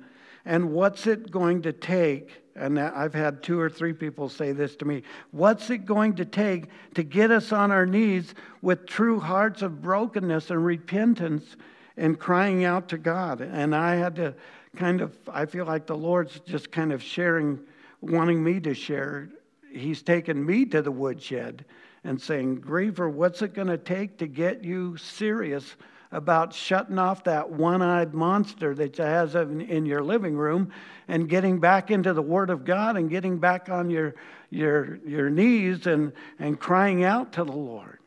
and 0.46 0.72
what's 0.72 1.06
it 1.06 1.30
going 1.30 1.62
to 1.62 1.72
take? 1.72 2.42
And 2.56 2.80
I've 2.80 3.14
had 3.14 3.44
two 3.44 3.60
or 3.60 3.70
three 3.70 3.94
people 3.94 4.28
say 4.28 4.52
this 4.52 4.76
to 4.78 4.86
me. 4.86 5.04
What's 5.32 5.70
it 5.70 5.86
going 5.86 6.16
to 6.16 6.26
take 6.26 6.66
to 6.96 7.04
get 7.04 7.30
us 7.30 7.52
on 7.52 7.72
our 7.72 7.86
knees 7.86 8.34
with 8.62 8.88
true 8.88 9.20
hearts 9.20 9.62
of 9.62 9.82
brokenness 9.82 10.50
and 10.50 10.66
repentance 10.66 11.56
and 11.96 12.20
crying 12.20 12.66
out 12.66 12.90
to 12.90 12.98
God? 12.98 13.42
And 13.42 13.76
I 13.76 13.96
had 13.96 14.16
to 14.16 14.34
kind 14.76 15.02
of, 15.02 15.16
I 15.32 15.46
feel 15.46 15.66
like 15.66 15.86
the 15.86 15.96
Lord's 15.96 16.40
just 16.42 16.72
kind 16.72 16.92
of 16.92 17.04
sharing, 17.04 17.60
wanting 18.02 18.44
me 18.44 18.60
to 18.62 18.74
share. 18.74 19.30
He's 19.72 20.02
taken 20.02 20.44
me 20.44 20.66
to 20.66 20.82
the 20.82 20.92
woodshed 20.92 21.66
and 22.04 22.22
saying, 22.22 22.62
Griever, 22.62 23.12
what's 23.12 23.42
it 23.42 23.54
going 23.54 23.68
to 23.68 23.78
take 23.78 24.18
to 24.20 24.28
get 24.28 24.64
you 24.64 24.98
serious 24.98 25.76
about 26.12 26.54
shutting 26.54 26.98
off 26.98 27.24
that 27.26 27.52
one 27.52 27.82
eyed 27.82 28.14
monster 28.14 28.74
that 28.74 28.98
you 28.98 29.04
has 29.04 29.36
in 29.36 29.86
your 29.86 30.04
living 30.04 30.36
room 30.36 30.72
and 31.08 31.30
getting 31.30 31.60
back 31.60 31.92
into 31.92 32.14
the 32.14 32.22
Word 32.22 32.50
of 32.50 32.66
God 32.66 32.98
and 32.98 33.10
getting 33.10 33.38
back 33.38 33.70
on 33.70 33.90
your, 33.90 34.16
your, 34.50 34.98
your 35.06 35.30
knees 35.30 35.86
and, 35.86 36.12
and 36.40 36.60
crying 36.60 37.04
out 37.04 37.34
to 37.34 37.44
the 37.44 37.52
Lord. 37.52 38.00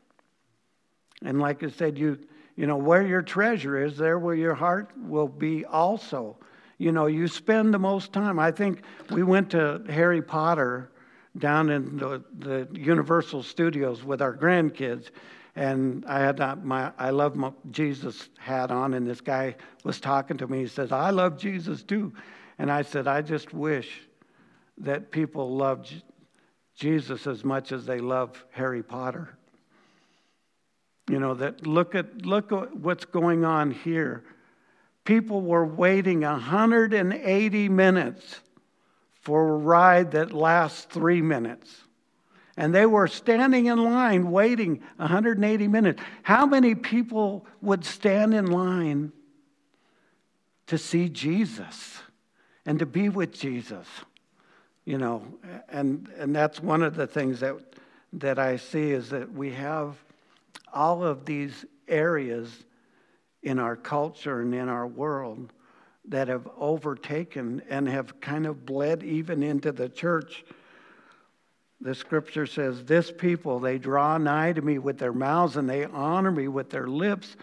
And 1.25 1.41
like 1.41 1.63
I 1.63 1.69
said, 1.69 1.97
you, 1.97 2.19
you 2.57 2.67
know, 2.67 2.77
where 2.77 3.07
your 3.07 3.23
treasure 3.23 3.85
is, 3.85 3.97
there 3.97 4.19
where 4.19 4.35
your 4.35 4.55
heart 4.55 4.91
will 4.97 5.29
be 5.29 5.65
also. 5.65 6.37
You 6.79 6.91
know, 6.91 7.07
you 7.07 7.29
spend 7.29 7.73
the 7.73 7.79
most 7.79 8.13
time. 8.13 8.41
I 8.41 8.51
think 8.51 8.83
we 9.11 9.23
went 9.23 9.51
to 9.51 9.85
Harry 9.89 10.21
Potter 10.21 10.91
down 11.39 11.71
in 11.71 11.97
the, 11.97 12.23
the 12.39 12.69
Universal 12.73 13.43
Studios 13.43 14.05
with 14.05 14.21
our 14.21 14.37
grandkids 14.37 15.11
and 15.55 16.05
I 16.07 16.21
had 16.21 16.65
my 16.65 16.93
I 16.99 17.11
love 17.11 17.37
my 17.37 17.53
Jesus 17.71 18.31
hat 18.39 18.71
on, 18.71 18.95
and 18.95 19.07
this 19.07 19.21
guy 19.21 19.57
was 19.85 20.01
talking 20.01 20.39
to 20.39 20.47
me. 20.47 20.61
He 20.61 20.67
says, 20.67 20.93
"I 20.93 21.11
love 21.11 21.37
Jesus 21.37 21.83
too," 21.83 22.13
and 22.59 22.71
I 22.71 22.83
said, 22.83 23.07
"I 23.07 23.21
just 23.23 23.53
wish 23.53 24.09
that 24.79 25.11
people 25.11 25.55
loved 25.55 26.03
Jesus 26.75 27.27
as 27.27 27.45
much 27.45 27.71
as 27.71 27.85
they 27.85 27.99
love 27.99 28.45
Harry 28.53 28.83
Potter." 28.83 29.37
You 31.11 31.21
know 31.21 31.35
that 31.35 31.67
look 31.67 31.95
at 31.95 32.25
look 32.25 32.53
at 32.53 32.75
what's 32.77 33.05
going 33.05 33.45
on 33.45 33.73
here. 33.73 34.25
People 35.05 35.43
were 35.43 35.67
waiting 35.67 36.23
180 36.23 37.69
minutes 37.69 38.41
for 39.23 39.49
a 39.49 39.57
ride 39.57 40.11
that 40.11 40.33
lasts 40.33 40.85
three 40.85 41.23
minutes. 41.23 41.83
And 42.57 42.75
they 42.75 42.85
were 42.85 43.07
standing 43.07 43.67
in 43.67 43.83
line 43.83 44.31
waiting 44.31 44.83
180 44.97 45.69
minutes. 45.69 46.03
How 46.23 46.45
many 46.45 46.75
people 46.75 47.47
would 47.63 47.85
stand 47.85 48.35
in 48.35 48.47
line 48.47 49.13
to 50.67 50.77
see 50.77 51.09
Jesus 51.09 51.99
and 52.67 52.79
to 52.79 52.87
be 52.87 53.09
with 53.09 53.33
Jesus? 53.33 53.87
You 54.85 54.99
know, 54.99 55.23
and, 55.69 56.09
and 56.19 56.35
that's 56.35 56.61
one 56.61 56.83
of 56.83 56.97
the 56.97 57.07
things 57.07 57.41
that, 57.41 57.57
that 58.15 58.39
I 58.39 58.57
see 58.57 58.91
is 58.91 59.11
that 59.11 59.33
we 59.33 59.53
have 59.53 59.97
all 60.75 61.05
of 61.05 61.25
these 61.25 61.65
areas 61.87 62.65
in 63.43 63.59
our 63.59 63.77
culture 63.77 64.41
and 64.41 64.55
in 64.55 64.69
our 64.69 64.87
world 64.87 65.53
that 66.07 66.29
have 66.29 66.49
overtaken 66.59 67.63
and 67.69 67.89
have 67.89 68.21
kind 68.21 68.47
of 68.47 68.67
bled 68.67 69.03
even 69.03 69.43
into 69.43 69.73
the 69.73 69.89
church 69.89 70.45
the 71.83 71.97
scripture 71.97 72.47
says, 72.47 72.85
This 72.85 73.11
people, 73.11 73.59
they 73.59 73.77
draw 73.77 74.17
nigh 74.17 74.53
to 74.53 74.63
me 74.63 74.79
with 74.79 74.99
their 74.99 75.13
mouths 75.13 75.57
and 75.57 75.69
they 75.69 75.85
honor 75.85 76.31
me 76.31 76.47
with 76.47 76.71
their 76.71 76.87
lips, 76.87 77.37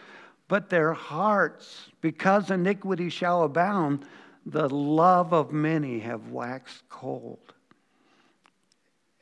but 0.47 0.69
their 0.69 0.93
hearts, 0.93 1.89
because 1.99 2.49
iniquity 2.49 3.09
shall 3.09 3.43
abound, 3.43 4.05
the 4.45 4.69
love 4.69 5.33
of 5.33 5.51
many 5.51 5.99
have 5.99 6.31
waxed 6.31 6.87
cold, 6.87 7.53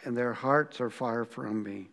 and 0.03 0.15
their 0.15 0.33
hearts 0.33 0.79
are 0.79 0.91
far 0.91 1.25
from 1.25 1.63
me. 1.63 1.89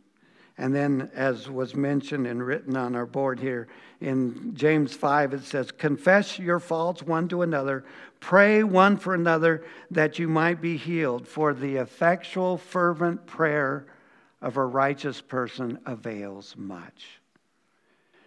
And 0.56 0.74
then, 0.74 1.10
as 1.14 1.50
was 1.50 1.74
mentioned 1.74 2.26
and 2.26 2.44
written 2.44 2.76
on 2.76 2.94
our 2.94 3.06
board 3.06 3.40
here 3.40 3.66
in 4.00 4.54
James 4.54 4.94
5, 4.94 5.34
it 5.34 5.44
says, 5.44 5.72
Confess 5.72 6.38
your 6.38 6.60
faults 6.60 7.02
one 7.02 7.26
to 7.28 7.42
another, 7.42 7.84
pray 8.20 8.62
one 8.62 8.96
for 8.96 9.14
another 9.14 9.64
that 9.90 10.18
you 10.18 10.28
might 10.28 10.60
be 10.60 10.76
healed. 10.76 11.26
For 11.26 11.54
the 11.54 11.76
effectual, 11.76 12.56
fervent 12.56 13.26
prayer 13.26 13.86
of 14.40 14.56
a 14.56 14.64
righteous 14.64 15.20
person 15.20 15.78
avails 15.86 16.54
much. 16.56 17.20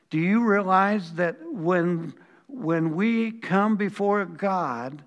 Do 0.10 0.20
you 0.20 0.44
realize 0.44 1.14
that 1.14 1.38
when, 1.52 2.14
when 2.48 2.96
we 2.96 3.32
come 3.32 3.76
before 3.78 4.26
God, 4.26 5.04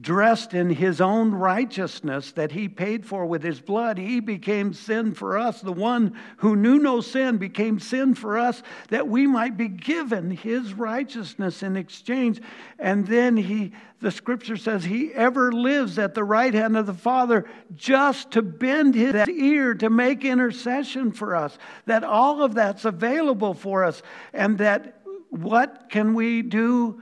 dressed 0.00 0.54
in 0.54 0.70
his 0.70 1.00
own 1.00 1.30
righteousness 1.30 2.32
that 2.32 2.50
he 2.50 2.68
paid 2.68 3.06
for 3.06 3.24
with 3.26 3.44
his 3.44 3.60
blood. 3.60 3.96
He 3.96 4.18
became 4.18 4.72
sin 4.72 5.14
for 5.14 5.38
us. 5.38 5.60
The 5.60 5.72
one 5.72 6.18
who 6.38 6.56
knew 6.56 6.80
no 6.80 7.00
sin 7.00 7.36
became 7.36 7.78
sin 7.78 8.16
for 8.16 8.36
us 8.36 8.60
that 8.88 9.06
we 9.06 9.28
might 9.28 9.56
be 9.56 9.68
given 9.68 10.32
his 10.32 10.74
righteousness 10.74 11.62
in 11.62 11.76
exchange. 11.76 12.40
And 12.80 13.06
then 13.06 13.36
he, 13.36 13.72
the 14.00 14.10
scripture 14.10 14.56
says, 14.56 14.84
he 14.84 15.14
ever 15.14 15.52
lives 15.52 15.96
at 15.96 16.14
the 16.14 16.24
right 16.24 16.52
hand 16.52 16.76
of 16.76 16.86
the 16.86 16.94
Father 16.94 17.48
just 17.76 18.32
to 18.32 18.42
bend 18.42 18.96
his 18.96 19.28
ear 19.28 19.74
to 19.74 19.90
make 19.90 20.24
intercession 20.24 21.12
for 21.12 21.36
us. 21.36 21.56
That 21.86 22.02
all 22.02 22.42
of 22.42 22.54
that's 22.54 22.84
available 22.84 23.54
for 23.54 23.84
us. 23.84 24.02
And 24.32 24.58
that 24.58 25.02
what 25.30 25.86
can 25.88 26.14
we 26.14 26.42
do? 26.42 27.00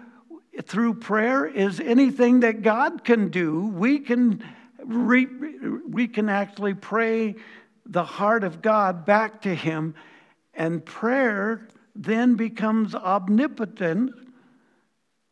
Through 0.65 0.95
prayer 0.95 1.47
is 1.47 1.81
anything 1.81 2.41
that 2.41 2.63
God 2.63 3.05
can 3.05 3.29
do. 3.29 3.67
We 3.67 3.99
can, 3.99 4.45
re, 4.85 5.27
we 5.89 6.09
can 6.09 6.29
actually 6.29 6.75
pray 6.75 7.37
the 7.87 8.05
heart 8.05 8.45
of 8.45 8.63
God 8.63 9.05
back 9.05 9.43
to 9.43 9.55
Him, 9.55 9.95
and 10.55 10.85
prayer 10.85 11.69
then 11.95 12.35
becomes 12.35 12.95
omnipotent, 12.95 14.13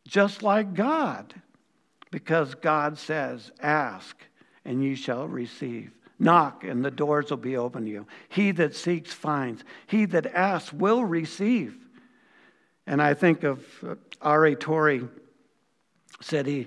just 0.09 0.43
like 0.43 0.75
God, 0.75 1.35
because 2.11 2.55
God 2.55 2.99
says, 2.99 3.53
Ask 3.61 4.17
and 4.65 4.83
you 4.83 4.97
shall 4.97 5.27
receive. 5.27 5.93
Knock 6.19 6.65
and 6.65 6.85
the 6.85 6.91
doors 6.91 7.31
will 7.31 7.39
be 7.39 7.57
open 7.57 7.87
to 7.87 7.91
you. 7.91 8.07
He 8.29 8.51
that 8.53 8.75
seeks 8.75 9.13
finds, 9.13 9.65
he 9.87 10.05
that 10.07 10.27
asks 10.27 10.73
will 10.73 11.05
receive. 11.05 11.80
And 12.91 13.01
I 13.01 13.15
think 13.15 13.45
of 13.45 13.65
uh, 13.85 13.95
Ari 14.21 14.51
R.A. 14.51 14.55
Torrey 14.57 15.09
said 16.21 16.45
he, 16.45 16.67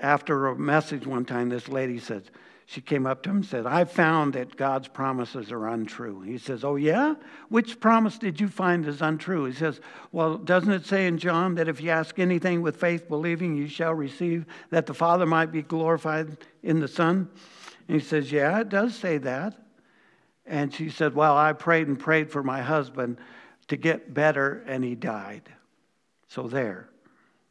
after 0.00 0.46
a 0.46 0.56
message 0.56 1.06
one 1.06 1.26
time, 1.26 1.50
this 1.50 1.68
lady 1.68 1.98
said, 1.98 2.30
she 2.64 2.80
came 2.80 3.06
up 3.06 3.22
to 3.24 3.30
him 3.30 3.36
and 3.36 3.44
said, 3.44 3.66
I 3.66 3.84
found 3.84 4.32
that 4.32 4.56
God's 4.56 4.88
promises 4.88 5.52
are 5.52 5.68
untrue. 5.68 6.22
He 6.22 6.38
says, 6.38 6.64
Oh, 6.64 6.76
yeah? 6.76 7.14
Which 7.50 7.78
promise 7.78 8.16
did 8.16 8.40
you 8.40 8.48
find 8.48 8.86
is 8.86 9.02
untrue? 9.02 9.44
He 9.44 9.52
says, 9.52 9.82
Well, 10.12 10.38
doesn't 10.38 10.72
it 10.72 10.86
say 10.86 11.06
in 11.06 11.18
John 11.18 11.56
that 11.56 11.68
if 11.68 11.82
you 11.82 11.90
ask 11.90 12.18
anything 12.18 12.62
with 12.62 12.76
faith, 12.76 13.06
believing, 13.06 13.54
you 13.54 13.68
shall 13.68 13.92
receive, 13.92 14.46
that 14.70 14.86
the 14.86 14.94
Father 14.94 15.26
might 15.26 15.52
be 15.52 15.60
glorified 15.60 16.38
in 16.62 16.80
the 16.80 16.88
Son? 16.88 17.28
And 17.86 18.00
he 18.00 18.06
says, 18.06 18.32
Yeah, 18.32 18.60
it 18.60 18.70
does 18.70 18.94
say 18.94 19.18
that. 19.18 19.58
And 20.46 20.72
she 20.72 20.88
said, 20.88 21.14
Well, 21.14 21.36
I 21.36 21.52
prayed 21.52 21.86
and 21.86 21.98
prayed 21.98 22.30
for 22.30 22.42
my 22.42 22.62
husband 22.62 23.18
to 23.70 23.76
get 23.76 24.12
better, 24.12 24.62
and 24.66 24.84
he 24.84 24.94
died. 24.94 25.48
So 26.28 26.48
there. 26.48 26.88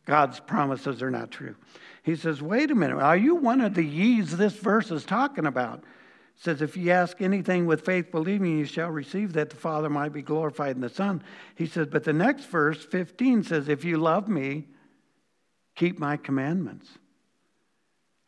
God's 0.05 0.39
promises 0.39 1.01
are 1.01 1.11
not 1.11 1.31
true. 1.31 1.55
He 2.03 2.15
says, 2.15 2.41
Wait 2.41 2.71
a 2.71 2.75
minute, 2.75 3.01
are 3.01 3.17
you 3.17 3.35
one 3.35 3.61
of 3.61 3.73
the 3.73 3.83
ye's 3.83 4.35
this 4.35 4.53
verse 4.53 4.91
is 4.91 5.05
talking 5.05 5.45
about? 5.45 5.79
It 5.79 6.43
says, 6.43 6.61
If 6.61 6.75
you 6.75 6.91
ask 6.91 7.21
anything 7.21 7.65
with 7.65 7.85
faith, 7.85 8.11
believing, 8.11 8.57
you 8.57 8.65
shall 8.65 8.89
receive 8.89 9.33
that 9.33 9.49
the 9.49 9.55
Father 9.55 9.89
might 9.89 10.11
be 10.11 10.21
glorified 10.21 10.75
in 10.75 10.81
the 10.81 10.89
Son. 10.89 11.23
He 11.55 11.65
says, 11.65 11.87
But 11.87 12.03
the 12.03 12.13
next 12.13 12.45
verse, 12.45 12.83
15, 12.83 13.43
says, 13.43 13.69
If 13.69 13.85
you 13.85 13.97
love 13.97 14.27
me, 14.27 14.67
keep 15.75 15.99
my 15.99 16.17
commandments. 16.17 16.89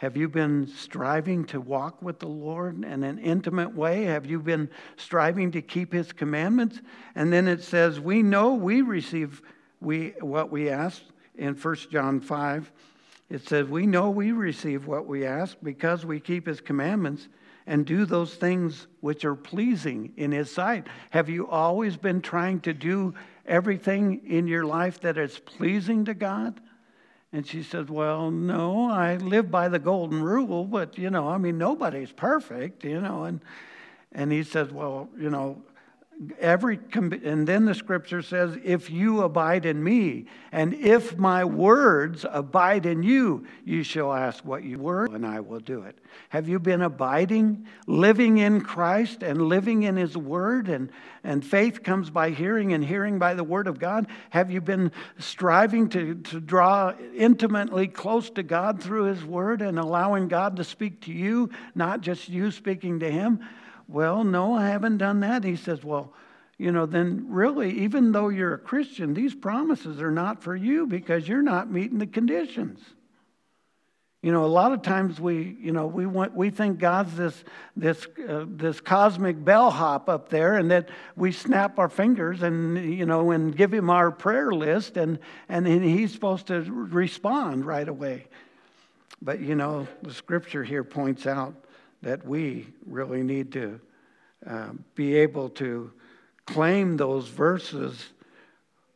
Have 0.02 0.18
you 0.18 0.28
been 0.28 0.66
striving 0.66 1.46
to 1.46 1.62
walk 1.62 2.02
with 2.02 2.18
the 2.18 2.28
Lord 2.28 2.84
in 2.84 3.04
an 3.04 3.20
intimate 3.20 3.76
way? 3.76 4.06
Have 4.06 4.26
you 4.26 4.40
been 4.40 4.68
striving 4.98 5.52
to 5.52 5.62
keep 5.62 5.94
his 5.94 6.12
commandments? 6.12 6.82
And 7.14 7.32
then 7.32 7.48
it 7.48 7.62
says, 7.62 8.00
We 8.00 8.24
know 8.24 8.56
we 8.56 8.82
receive 8.82 9.44
we, 9.80 10.16
what 10.20 10.50
we 10.50 10.72
ask 10.72 11.04
in 11.38 11.54
1 11.54 11.76
John 11.92 12.20
5. 12.20 12.72
It 13.30 13.48
says, 13.48 13.68
We 13.68 13.86
know 13.86 14.10
we 14.10 14.32
receive 14.32 14.88
what 14.88 15.06
we 15.06 15.24
ask 15.24 15.56
because 15.62 16.04
we 16.04 16.20
keep 16.20 16.48
his 16.48 16.62
commandments 16.62 17.28
and 17.68 17.86
do 17.86 18.06
those 18.06 18.34
things 18.34 18.88
which 19.02 19.24
are 19.24 19.36
pleasing 19.36 20.14
in 20.18 20.32
his 20.32 20.52
sight. 20.52 20.88
Have 21.12 21.30
you 21.30 21.48
always 21.48 21.96
been 21.96 22.24
trying 22.24 22.62
to 22.62 22.74
do 22.74 23.14
everything 23.46 24.22
in 24.26 24.48
your 24.48 24.66
life 24.66 25.00
that 25.02 25.20
is 25.20 25.38
pleasing 25.38 26.06
to 26.06 26.16
God? 26.16 26.60
And 27.34 27.48
she 27.48 27.64
said, 27.64 27.90
Well, 27.90 28.30
no, 28.30 28.90
I 28.90 29.16
live 29.16 29.50
by 29.50 29.70
the 29.70 29.80
golden 29.80 30.22
rule, 30.22 30.66
but, 30.66 30.98
you 30.98 31.10
know, 31.10 31.30
I 31.30 31.38
mean, 31.38 31.58
nobody's 31.58 32.12
perfect, 32.12 32.84
you 32.84 33.00
know. 33.00 33.24
And, 33.24 33.40
and 34.12 34.32
he 34.32 34.44
says, 34.44 34.72
Well, 34.72 35.10
you 35.18 35.30
know, 35.30 35.62
every 36.40 36.80
and 36.94 37.48
then 37.48 37.66
the 37.66 37.74
scripture 37.74 38.22
says 38.22 38.56
if 38.64 38.92
you 38.92 39.24
abide 39.24 39.66
in 39.66 39.84
me 39.84 40.26
and 40.52 40.74
if 40.76 41.18
my 41.18 41.44
words 41.44 42.26
abide 42.30 42.86
in 42.86 43.02
you 43.02 43.46
you 43.66 43.82
shall 43.82 44.14
ask 44.14 44.46
what 44.46 44.64
you 44.64 44.78
were 44.78 45.06
and 45.06 45.26
i 45.26 45.40
will 45.40 45.60
do 45.60 45.82
it. 45.82 45.98
Have 46.30 46.48
you 46.48 46.60
been 46.60 46.82
abiding 46.84 47.66
living 47.88 48.38
in 48.38 48.62
christ 48.62 49.24
and 49.24 49.42
living 49.42 49.84
in 49.84 49.96
his 49.96 50.16
word 50.16 50.70
and 50.70 50.92
and 51.24 51.44
faith 51.44 51.82
comes 51.82 52.10
by 52.10 52.30
hearing 52.30 52.74
and 52.74 52.86
hearing 52.86 53.18
by 53.18 53.34
the 53.34 53.44
word 53.44 53.68
of 53.68 53.80
god? 53.80 54.06
Have 54.30 54.52
you 54.52 54.62
been 54.62 54.92
striving 55.18 55.90
to, 55.90 56.16
to 56.16 56.40
draw 56.40 56.94
intimately 57.16 57.88
close 57.88 58.30
to 58.32 58.44
god 58.44 58.82
through 58.82 59.06
his 59.06 59.26
word 59.26 59.62
and 59.64 59.80
allowing 59.80 60.28
god 60.28 60.58
to 60.58 60.64
speak 60.64 61.02
to 61.02 61.12
you 61.12 61.50
not 61.74 62.02
just 62.02 62.30
you 62.30 62.52
speaking 62.52 63.00
to 63.00 63.10
him 63.10 63.40
well, 63.88 64.24
no, 64.24 64.54
I 64.54 64.70
haven't 64.70 64.98
done 64.98 65.20
that. 65.22 65.44
He 65.44 65.56
says, 65.56 65.84
Well, 65.84 66.14
you 66.58 66.72
know, 66.72 66.86
then 66.86 67.26
really, 67.28 67.72
even 67.80 68.12
though 68.12 68.30
you're 68.30 68.54
a 68.54 68.60
Christian, 68.60 69.14
these 69.14 69.34
promises 69.34 70.00
are 70.00 70.12
not 70.12 70.44
for 70.44 70.56
you 70.56 70.86
because 70.86 71.28
you're 71.28 71.42
not 71.42 71.72
meeting 71.72 71.98
the 71.98 72.06
conditions. 72.06 72.80
You 74.22 74.32
know, 74.32 74.46
a 74.46 74.48
lot 74.48 74.72
of 74.72 74.84
times 74.84 75.20
we, 75.20 75.58
you 75.60 75.72
know, 75.72 75.88
we 75.88 76.06
want, 76.06 76.36
we 76.36 76.52
think 76.52 76.78
God's 76.78 77.16
this 77.16 77.44
this 77.76 78.06
uh, 78.30 78.46
this 78.48 78.80
cosmic 78.80 79.44
bellhop 79.44 80.08
up 80.08 80.30
there, 80.30 80.58
and 80.58 80.70
that 80.70 80.90
we 81.16 81.32
snap 81.32 81.80
our 81.80 81.90
fingers 81.90 82.44
and 82.44 82.78
you 82.78 83.08
know 83.08 83.32
and 83.32 83.56
give 83.58 83.74
him 83.74 83.90
our 83.90 84.12
prayer 84.12 84.52
list, 84.52 84.98
and 84.98 85.18
and 85.50 85.66
he's 85.66 86.14
supposed 86.14 86.46
to 86.48 86.62
respond 86.62 87.66
right 87.66 87.88
away. 87.88 88.28
But 89.24 89.40
you 89.40 89.56
know, 89.56 89.88
the 90.04 90.14
scripture 90.14 90.64
here 90.64 90.84
points 90.84 91.26
out 91.26 91.56
that 92.02 92.26
we 92.26 92.68
really 92.86 93.24
need 93.24 93.52
to 93.54 93.80
uh, 94.46 94.70
be 94.96 95.16
able 95.16 95.50
to 95.50 95.92
claim 96.46 96.98
those 96.98 97.28
verses 97.28 98.10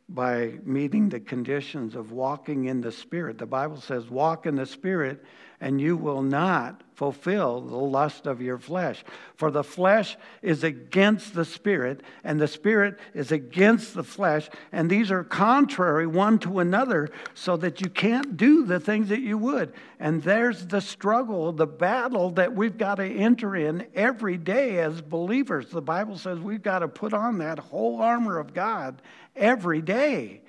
by 0.08 0.54
meeting 0.64 1.08
the 1.08 1.20
conditions 1.20 1.96
of 1.96 2.12
walking 2.12 2.66
in 2.66 2.80
the 2.80 2.92
Spirit. 2.92 3.38
The 3.38 3.46
Bible 3.46 3.80
says, 3.80 4.08
walk 4.08 4.46
in 4.46 4.54
the 4.54 4.66
Spirit, 4.66 5.24
and 5.60 5.80
you 5.80 5.96
will 5.96 6.22
not 6.22 6.82
fulfill 6.94 7.60
the 7.60 7.76
lust 7.76 8.26
of 8.26 8.40
your 8.40 8.58
flesh. 8.58 9.04
For 9.34 9.50
the 9.50 9.64
flesh 9.64 10.16
is 10.42 10.62
against 10.62 11.34
the 11.34 11.44
Spirit, 11.44 12.02
and 12.22 12.40
the 12.40 12.46
Spirit 12.46 13.00
is 13.14 13.32
against 13.32 13.94
the 13.94 14.04
flesh, 14.04 14.48
and 14.70 14.88
these 14.88 15.10
are 15.10 15.24
contrary 15.24 16.06
one 16.06 16.38
to 16.40 16.60
another, 16.60 17.10
so 17.34 17.56
that 17.56 17.80
you 17.80 17.90
can't 17.90 18.36
do 18.36 18.64
the 18.64 18.78
things 18.78 19.08
that 19.08 19.20
you 19.20 19.36
would. 19.38 19.72
And 19.98 20.22
there's 20.22 20.66
the 20.66 20.80
struggle, 20.80 21.52
the 21.52 21.66
battle 21.66 22.30
that 22.32 22.54
we've 22.54 22.78
got 22.78 22.96
to 22.96 23.04
enter 23.04 23.56
in 23.56 23.86
every 23.94 24.36
day 24.36 24.78
as 24.78 25.00
believers. 25.00 25.70
The 25.70 25.82
Bible 25.82 26.16
says 26.16 26.38
we've 26.38 26.62
got 26.62 26.78
to 26.78 26.88
put 26.88 27.12
on 27.12 27.38
that 27.38 27.58
whole 27.58 28.00
armor 28.00 28.38
of 28.38 28.54
God 28.54 29.02
every 29.36 29.82
day. 29.82 30.40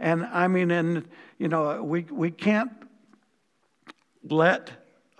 And 0.00 0.24
I 0.24 0.48
mean, 0.48 0.70
and, 0.70 1.08
you 1.38 1.48
know, 1.48 1.82
we, 1.82 2.02
we 2.02 2.30
can't 2.30 2.72
let 4.22 4.70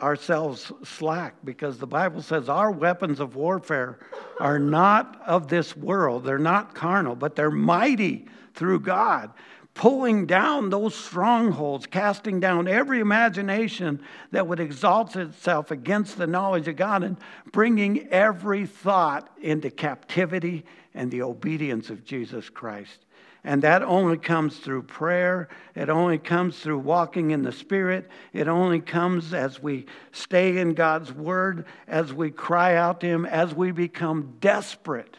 ourselves 0.01 0.71
slack 0.85 1.35
because 1.45 1.79
the 1.79 1.87
Bible 1.87 2.23
says 2.23 2.49
our 2.49 2.71
weapons 2.71 3.19
of 3.19 3.35
warfare 3.35 3.99
are 4.39 4.59
not 4.59 5.21
of 5.27 5.49
this 5.49 5.77
world. 5.77 6.25
They're 6.25 6.39
not 6.39 6.75
carnal, 6.75 7.17
but 7.17 7.35
they're 7.35 7.51
mighty 7.51 8.27
through 8.55 8.81
God, 8.81 9.33
pulling 9.75 10.27
down 10.27 10.71
those 10.71 10.95
strongholds, 10.95 11.87
casting 11.87 12.39
down 12.41 12.69
every 12.69 13.01
imagination 13.01 14.01
that 14.31 14.47
would 14.47 14.61
exalt 14.61 15.17
itself 15.17 15.71
against 15.71 16.19
the 16.19 16.27
knowledge 16.27 16.69
of 16.69 16.77
God, 16.77 17.03
and 17.03 17.17
bringing 17.53 18.09
every 18.09 18.67
thought 18.67 19.29
into 19.41 19.71
captivity 19.71 20.65
and 20.95 21.11
the 21.11 21.23
obedience 21.23 21.91
of 21.91 22.05
Jesus 22.05 22.49
Christ. 22.51 23.07
And 23.45 23.63
that 23.63 23.83
only 23.83 24.19
comes 24.19 24.59
through 24.59 24.83
prayer. 24.83 25.49
It 25.75 25.89
only 25.89 26.19
comes 26.19 26.59
through 26.59 26.81
walking 26.81 27.31
in 27.31 27.43
the 27.43 27.53
Spirit. 27.53 28.09
It 28.33 28.49
only 28.49 28.81
comes 28.81 29.33
as 29.33 29.63
we 29.63 29.87
stay 30.13 30.59
in 30.59 30.75
God's 30.75 31.13
Word, 31.13 31.67
as 31.87 32.13
we 32.13 32.31
cry 32.31 32.75
out 32.75 33.01
to 33.01 33.07
Him, 33.07 33.25
as 33.25 33.55
we 33.55 33.71
become 33.71 34.37
desperate. 34.41 35.17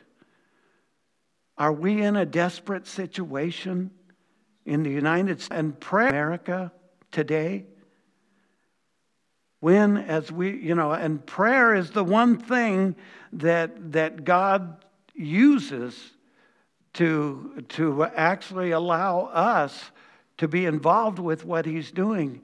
Are 1.58 1.74
we 1.74 2.02
in 2.02 2.16
a 2.16 2.26
desperate 2.26 2.88
situation 2.88 3.92
in 4.66 4.84
the 4.84 4.92
United 4.92 5.42
States 5.42 5.58
and 5.58 5.80
prayer 5.80 6.10
America 6.10 6.72
today? 7.12 7.66
When, 9.62 9.98
as 9.98 10.32
we, 10.32 10.58
you 10.58 10.76
know, 10.76 10.92
and 10.92 11.26
prayer 11.26 11.76
is 11.76 11.92
the 11.92 12.04
one 12.04 12.38
thing 12.38 12.96
that, 13.34 13.92
that 13.92 14.24
God 14.24 14.86
uses 15.14 16.12
to, 16.94 17.64
to 17.70 18.04
actually 18.06 18.72
allow 18.72 19.26
us 19.26 19.92
to 20.38 20.48
be 20.48 20.66
involved 20.66 21.20
with 21.20 21.46
what 21.46 21.66
he's 21.66 21.92
doing. 21.92 22.42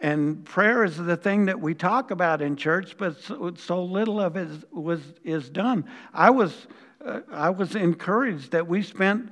And 0.00 0.44
prayer 0.44 0.82
is 0.82 0.96
the 0.96 1.16
thing 1.16 1.46
that 1.46 1.60
we 1.60 1.74
talk 1.74 2.10
about 2.10 2.42
in 2.42 2.56
church, 2.56 2.96
but 2.98 3.20
so, 3.22 3.54
so 3.56 3.84
little 3.84 4.20
of 4.20 4.36
it 4.36 4.48
is, 4.48 4.64
was, 4.72 5.00
is 5.22 5.48
done. 5.48 5.84
I 6.12 6.30
was, 6.30 6.66
uh, 7.04 7.20
I 7.30 7.50
was 7.50 7.76
encouraged 7.76 8.50
that 8.50 8.66
we 8.66 8.82
spent, 8.82 9.30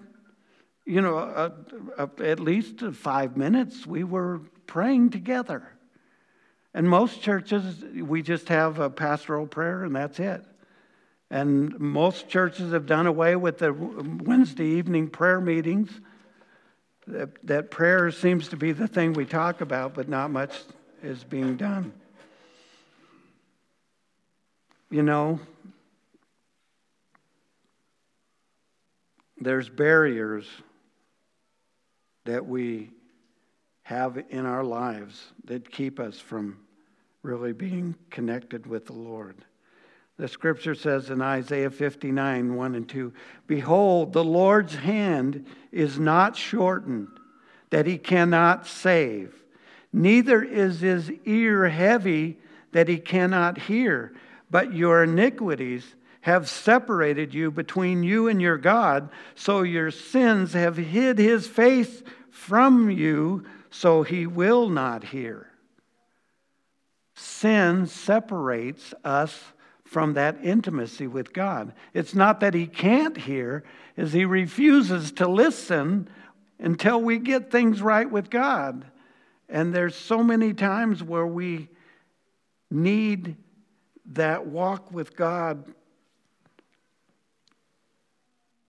you 0.87 1.01
know, 1.01 1.53
at 1.99 2.39
least 2.39 2.81
five 2.93 3.37
minutes 3.37 3.87
we 3.87 4.05
were 4.05 4.43
praying 4.67 5.11
together. 5.11 5.73
And 6.73 6.89
most 6.89 7.21
churches, 7.21 7.85
we 7.97 8.23
just 8.23 8.49
have 8.49 8.79
a 8.79 8.89
pastoral 8.89 9.47
prayer 9.47 9.83
and 9.83 9.97
that's 9.97 10.21
it. 10.21 10.45
And 11.31 11.79
most 11.79 12.29
churches 12.29 12.73
have 12.73 12.87
done 12.87 13.07
away 13.07 13.37
with 13.37 13.59
the 13.59 13.73
Wednesday 13.73 14.67
evening 14.67 15.09
prayer 15.09 15.41
meetings. 15.41 15.91
That, 17.07 17.31
that 17.47 17.71
prayer 17.71 18.11
seems 18.11 18.49
to 18.49 18.57
be 18.57 18.73
the 18.73 18.89
thing 18.89 19.13
we 19.13 19.25
talk 19.25 19.61
about, 19.61 19.95
but 19.95 20.09
not 20.09 20.31
much 20.31 20.53
is 21.03 21.25
being 21.25 21.57
done. 21.57 21.93
You 24.91 25.03
know, 25.03 25.39
there's 29.41 29.69
barriers 29.69 30.47
that 32.25 32.47
we 32.47 32.91
have 33.83 34.23
in 34.31 34.47
our 34.47 34.65
lives 34.65 35.33
that 35.45 35.71
keep 35.71 35.99
us 35.99 36.19
from 36.19 36.59
really 37.23 37.53
being 37.53 37.95
connected 38.11 38.67
with 38.67 38.87
the 38.87 38.93
Lord. 38.93 39.37
The 40.21 40.29
scripture 40.29 40.75
says 40.75 41.09
in 41.09 41.23
Isaiah 41.23 41.71
59 41.71 42.55
1 42.55 42.75
and 42.75 42.87
2 42.87 43.11
Behold, 43.47 44.13
the 44.13 44.23
Lord's 44.23 44.75
hand 44.75 45.47
is 45.73 45.99
not 45.99 46.37
shortened, 46.37 47.09
that 47.71 47.87
he 47.87 47.97
cannot 47.97 48.67
save, 48.67 49.35
neither 49.95 50.43
is 50.43 50.81
his 50.81 51.11
ear 51.25 51.71
heavy, 51.71 52.39
that 52.73 52.87
he 52.87 52.99
cannot 52.99 53.57
hear. 53.57 54.13
But 54.51 54.75
your 54.75 55.05
iniquities 55.05 55.95
have 56.21 56.51
separated 56.51 57.33
you 57.33 57.51
between 57.51 58.03
you 58.03 58.29
and 58.29 58.43
your 58.43 58.59
God, 58.59 59.09
so 59.35 59.63
your 59.63 59.91
sins 59.91 60.53
have 60.53 60.77
hid 60.77 61.19
his 61.19 61.47
face 61.47 62.03
from 62.31 62.91
you, 62.91 63.47
so 63.71 64.03
he 64.03 64.27
will 64.27 64.69
not 64.69 65.03
hear. 65.03 65.47
Sin 67.15 67.87
separates 67.87 68.93
us 69.03 69.53
from 69.91 70.13
that 70.13 70.39
intimacy 70.41 71.09
with 71.09 71.33
God. 71.33 71.73
It's 71.95 72.15
not 72.15 72.39
that 72.39 72.55
he 72.55 72.69
can't 72.69 73.17
hear, 73.17 73.65
is 73.97 74.13
he 74.13 74.25
refuses 74.25 75.11
to 75.11 75.27
listen 75.27 76.09
until 76.61 77.03
we 77.03 77.19
get 77.19 77.51
things 77.51 77.83
right 77.83 78.09
with 78.09 78.31
God. 78.31 78.85
And 79.49 79.75
there's 79.75 79.97
so 79.97 80.23
many 80.23 80.55
times 80.55 81.03
where 81.03 81.27
we 81.27 81.71
need 82.71 83.35
that 84.13 84.47
walk 84.47 84.93
with 84.93 85.17
God 85.17 85.65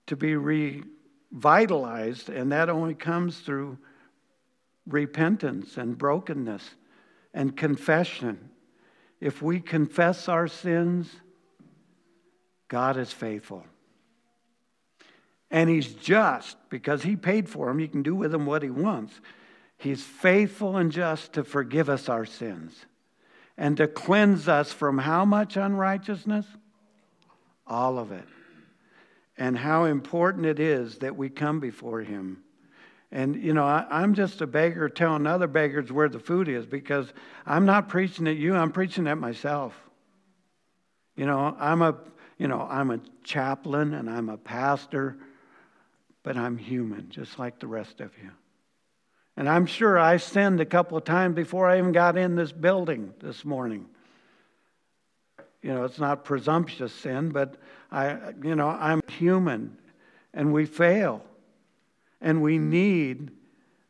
to 0.06 0.16
be 0.16 0.34
revitalized, 0.34 2.30
and 2.30 2.50
that 2.50 2.68
only 2.68 2.94
comes 2.94 3.38
through 3.38 3.78
repentance 4.88 5.76
and 5.76 5.96
brokenness 5.96 6.68
and 7.32 7.56
confession 7.56 8.50
if 9.22 9.40
we 9.40 9.60
confess 9.60 10.28
our 10.28 10.48
sins, 10.48 11.08
God 12.66 12.96
is 12.96 13.12
faithful. 13.12 13.64
And 15.48 15.70
He's 15.70 15.94
just 15.94 16.56
because 16.70 17.04
He 17.04 17.14
paid 17.14 17.48
for 17.48 17.68
them. 17.68 17.78
He 17.78 17.86
can 17.86 18.02
do 18.02 18.16
with 18.16 18.32
them 18.32 18.46
what 18.46 18.64
He 18.64 18.70
wants. 18.70 19.20
He's 19.78 20.02
faithful 20.02 20.76
and 20.76 20.90
just 20.90 21.34
to 21.34 21.44
forgive 21.44 21.88
us 21.88 22.08
our 22.08 22.26
sins 22.26 22.84
and 23.56 23.76
to 23.76 23.86
cleanse 23.86 24.48
us 24.48 24.72
from 24.72 24.98
how 24.98 25.24
much 25.24 25.56
unrighteousness? 25.56 26.46
All 27.64 28.00
of 28.00 28.10
it. 28.10 28.26
And 29.38 29.56
how 29.56 29.84
important 29.84 30.46
it 30.46 30.58
is 30.58 30.98
that 30.98 31.16
we 31.16 31.28
come 31.28 31.60
before 31.60 32.00
Him 32.00 32.41
and, 33.12 33.36
you 33.36 33.52
know, 33.52 33.64
I, 33.64 34.02
am 34.02 34.14
just 34.14 34.40
a 34.40 34.46
beggar 34.46 34.88
telling 34.88 35.26
other 35.26 35.46
beggars 35.46 35.92
where 35.92 36.08
the 36.08 36.18
food 36.18 36.48
is 36.48 36.64
because 36.64 37.12
I'm 37.44 37.66
not 37.66 37.90
preaching 37.90 38.26
at 38.26 38.36
you, 38.36 38.56
I'm 38.56 38.72
preaching 38.72 39.06
at 39.06 39.18
myself. 39.18 39.74
You 41.14 41.26
know, 41.26 41.54
I'm 41.60 41.82
a, 41.82 41.94
you 42.38 42.48
know, 42.48 42.66
I'm 42.68 42.90
a 42.90 43.00
chaplain 43.22 43.92
and 43.92 44.08
I'm 44.08 44.30
a 44.30 44.38
pastor, 44.38 45.18
but 46.22 46.38
I'm 46.38 46.56
human, 46.56 47.10
just 47.10 47.38
like 47.38 47.60
the 47.60 47.66
rest 47.66 48.00
of 48.00 48.10
you. 48.22 48.30
And 49.36 49.46
I'm 49.46 49.66
sure 49.66 49.98
I 49.98 50.16
sinned 50.16 50.62
a 50.62 50.66
couple 50.66 50.96
of 50.96 51.04
times 51.04 51.34
before 51.34 51.68
I 51.68 51.76
even 51.76 51.92
got 51.92 52.16
in 52.16 52.34
this 52.34 52.50
building 52.50 53.12
this 53.20 53.44
morning. 53.44 53.86
You 55.60 55.74
know, 55.74 55.84
it's 55.84 55.98
not 55.98 56.24
presumptuous 56.24 56.94
sin, 56.94 57.28
but 57.28 57.56
I, 57.90 58.32
you 58.42 58.56
know, 58.56 58.68
I'm 58.68 59.02
human 59.06 59.76
and 60.32 60.50
we 60.50 60.64
fail. 60.64 61.22
And 62.22 62.40
we 62.40 62.56
need 62.58 63.32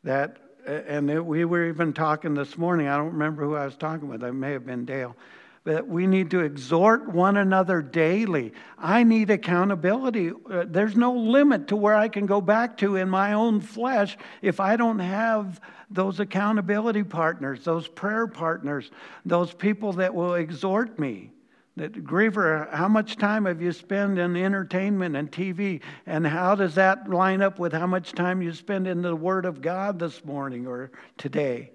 that. 0.02 0.38
And 0.66 1.26
we 1.26 1.44
were 1.44 1.68
even 1.68 1.92
talking 1.92 2.34
this 2.34 2.56
morning. 2.56 2.88
I 2.88 2.96
don't 2.96 3.12
remember 3.12 3.44
who 3.44 3.54
I 3.54 3.64
was 3.64 3.76
talking 3.76 4.08
with. 4.08 4.22
It 4.24 4.32
may 4.32 4.52
have 4.52 4.64
been 4.64 4.84
Dale. 4.84 5.16
But 5.64 5.86
we 5.86 6.06
need 6.08 6.30
to 6.32 6.40
exhort 6.40 7.08
one 7.08 7.36
another 7.36 7.82
daily. 7.82 8.52
I 8.78 9.04
need 9.04 9.30
accountability. 9.30 10.32
Uh, 10.32 10.64
there's 10.66 10.96
no 10.96 11.12
limit 11.12 11.68
to 11.68 11.76
where 11.76 11.94
I 11.94 12.08
can 12.08 12.26
go 12.26 12.40
back 12.40 12.78
to 12.78 12.96
in 12.96 13.08
my 13.08 13.34
own 13.34 13.60
flesh 13.60 14.16
if 14.40 14.58
I 14.58 14.76
don't 14.76 14.98
have 14.98 15.60
those 15.88 16.20
accountability 16.20 17.04
partners, 17.04 17.64
those 17.64 17.86
prayer 17.86 18.26
partners, 18.26 18.90
those 19.24 19.52
people 19.52 19.92
that 19.94 20.14
will 20.14 20.34
exhort 20.34 20.98
me. 20.98 21.31
That 21.76 22.04
Griever, 22.04 22.70
how 22.70 22.88
much 22.88 23.16
time 23.16 23.46
have 23.46 23.62
you 23.62 23.72
spent 23.72 24.18
in 24.18 24.36
entertainment 24.36 25.16
and 25.16 25.32
TV? 25.32 25.80
And 26.06 26.26
how 26.26 26.54
does 26.54 26.74
that 26.74 27.08
line 27.08 27.40
up 27.40 27.58
with 27.58 27.72
how 27.72 27.86
much 27.86 28.12
time 28.12 28.42
you 28.42 28.52
spend 28.52 28.86
in 28.86 29.00
the 29.00 29.16
Word 29.16 29.46
of 29.46 29.62
God 29.62 29.98
this 29.98 30.22
morning 30.24 30.66
or 30.66 30.90
today? 31.16 31.70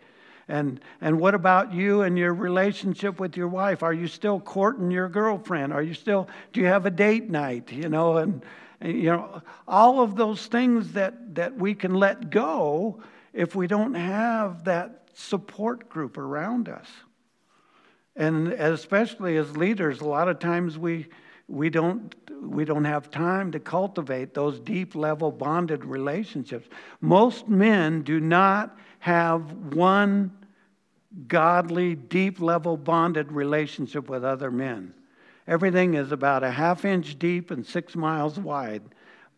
And, 0.48 0.80
and 1.02 1.20
what 1.20 1.34
about 1.34 1.74
you 1.74 2.04
and 2.04 2.18
your 2.18 2.34
relationship 2.34 3.20
with 3.20 3.36
your 3.36 3.48
wife? 3.48 3.82
Are 3.82 3.94
you 3.94 4.08
still 4.08 4.40
courting 4.40 4.92
your 4.92 5.10
girlfriend? 5.10 5.74
Are 5.74 5.82
you 5.82 5.94
still, 5.94 6.30
do 6.54 6.62
you 6.62 6.68
have 6.68 6.86
a 6.86 6.92
date 6.92 7.30
night? 7.30 7.72
You 7.72 7.90
know, 7.90 8.18
and, 8.18 8.46
and 8.80 8.94
you 8.98 9.10
know, 9.10 9.42
all 9.68 10.02
of 10.02 10.16
those 10.16 10.46
things 10.46 10.94
that, 10.94 11.36
that 11.36 11.58
we 11.58 11.74
can 11.74 11.96
let 11.96 12.30
go 12.30 13.02
if 13.34 13.56
we 13.56 13.68
don't 13.68 13.96
have 13.96 14.64
that 14.66 15.10
support 15.14 15.90
group 15.90 16.18
around 16.18 16.70
us. 16.70 16.88
And 18.18 18.50
especially 18.50 19.38
as 19.38 19.56
leaders, 19.56 20.02
a 20.02 20.06
lot 20.06 20.28
of 20.28 20.40
times 20.40 20.78
we, 20.78 21.08
we, 21.48 21.70
don't, 21.70 22.14
we 22.42 22.66
don't 22.66 22.86
have 22.86 23.12
time 23.12 23.52
to 23.52 23.60
cultivate 23.60 24.34
those 24.34 24.60
deep 24.60 24.96
level 24.96 25.32
bonded 25.32 25.86
relationships. 25.86 26.68
Most 27.00 27.48
men 27.48 28.02
do 28.02 28.20
not 28.20 28.76
have 29.00 29.52
one 29.76 30.32
godly, 31.28 31.96
deep 31.96 32.42
level 32.42 32.76
bonded 32.76 33.32
relationship 33.32 34.10
with 34.10 34.26
other 34.26 34.52
men. 34.52 34.94
Everything 35.48 35.94
is 35.94 36.12
about 36.12 36.44
a 36.44 36.52
half 36.52 36.86
inch 36.86 37.18
deep 37.18 37.52
and 37.52 37.66
six 37.66 37.96
miles 37.96 38.40
wide. 38.40 38.82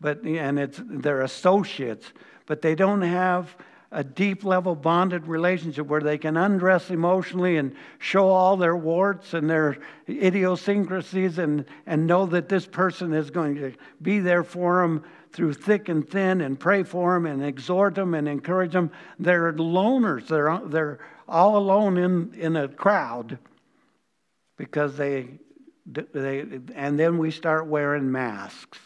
But, 0.00 0.24
and 0.24 0.58
it's, 0.58 0.80
they're 0.82 1.20
associates, 1.20 2.12
but 2.46 2.62
they 2.62 2.74
don't 2.74 3.02
have 3.02 3.54
a 3.92 4.04
deep 4.04 4.44
level 4.44 4.76
bonded 4.76 5.26
relationship 5.26 5.86
where 5.86 6.00
they 6.00 6.16
can 6.16 6.36
undress 6.36 6.90
emotionally 6.90 7.56
and 7.56 7.74
show 7.98 8.28
all 8.28 8.56
their 8.56 8.76
warts 8.76 9.34
and 9.34 9.50
their 9.50 9.78
idiosyncrasies 10.08 11.38
and, 11.38 11.64
and 11.86 12.06
know 12.06 12.24
that 12.26 12.48
this 12.48 12.66
person 12.66 13.12
is 13.12 13.30
going 13.30 13.56
to 13.56 13.72
be 14.00 14.20
there 14.20 14.44
for 14.44 14.82
them 14.82 15.02
through 15.32 15.52
thick 15.52 15.88
and 15.88 16.08
thin 16.08 16.40
and 16.40 16.58
pray 16.58 16.84
for 16.84 17.14
them 17.14 17.26
and 17.26 17.44
exhort 17.44 17.96
them 17.96 18.14
and 18.14 18.28
encourage 18.28 18.72
them. 18.72 18.90
They're 19.18 19.52
loners. 19.52 20.28
They're, 20.28 20.60
they're 20.66 20.98
all 21.28 21.56
alone 21.56 21.98
in, 21.98 22.34
in 22.34 22.56
a 22.56 22.68
crowd 22.68 23.38
because 24.56 24.96
they, 24.96 25.28
they, 25.86 26.60
and 26.74 26.98
then 26.98 27.18
we 27.18 27.32
start 27.32 27.66
wearing 27.66 28.10
masks. 28.10 28.78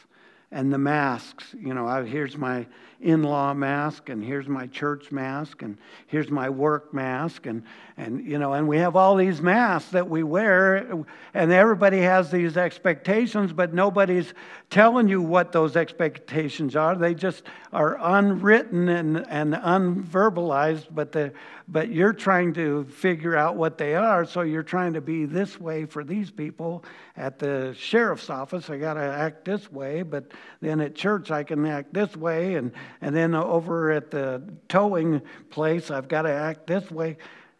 And 0.50 0.72
the 0.72 0.78
masks, 0.78 1.54
you 1.59 1.74
know, 1.74 2.04
here's 2.04 2.37
my 2.37 2.66
in 3.00 3.22
law 3.22 3.52
mask, 3.52 4.09
and 4.09 4.24
here's 4.24 4.48
my 4.48 4.66
church 4.68 5.12
mask, 5.12 5.61
and 5.61 5.76
here's 6.07 6.30
my 6.30 6.48
work 6.48 6.94
mask, 6.94 7.44
and, 7.44 7.62
and, 7.98 8.24
you 8.24 8.38
know, 8.38 8.54
and 8.54 8.66
we 8.66 8.78
have 8.78 8.96
all 8.96 9.14
these 9.14 9.42
masks 9.42 9.90
that 9.90 10.09
we 10.09 10.22
wear, 10.22 11.04
and 11.35 11.52
everybody 11.52 11.98
has 11.98 12.30
these 12.30 12.57
expectations, 12.57 13.52
but 13.52 13.74
nobody's 13.74 14.33
telling 14.70 15.07
you 15.07 15.20
what 15.20 15.52
those 15.52 15.76
expectations 15.76 16.76
are. 16.76 16.96
They 16.96 17.14
just 17.14 17.42
are 17.74 17.98
unwritten 18.00 18.88
and, 18.88 19.26
and 19.28 19.52
unverbalized, 19.52 20.87
but, 20.90 21.12
the, 21.12 21.35
but 21.66 21.88
you're 21.90 22.12
trying 22.12 22.53
to 22.55 22.85
figure 22.85 23.37
out 23.37 23.57
what 23.57 23.79
they 23.79 23.94
are, 23.94 24.24
so 24.24 24.42
you're 24.42 24.62
trying 24.62 24.92
to 24.92 25.00
be 25.00 25.24
this 25.24 25.59
way 25.59 25.87
for 25.87 26.05
these 26.05 26.31
people. 26.31 26.85
At 27.16 27.38
the 27.38 27.74
sheriff's 27.79 28.29
office, 28.29 28.68
I 28.68 28.77
got 28.77 28.94
to 28.94 29.00
act 29.00 29.44
this 29.44 29.72
way, 29.72 30.03
but 30.03 30.33
then 30.61 30.81
at 30.81 30.94
church, 30.94 31.31
I 31.31 31.42
can 31.42 31.64
act 31.66 31.94
this 31.94 32.16
way, 32.16 32.57
and 32.57 32.72
and 33.00 33.16
then 33.16 33.35
over 33.35 33.92
at 33.92 34.11
the 34.11 34.42
towing 34.68 35.22
place, 35.50 35.90
I've 35.90 36.09
got 36.09 36.22
to 36.22 36.33
act 36.33 36.66
this 36.66 36.90
way. 36.90 37.16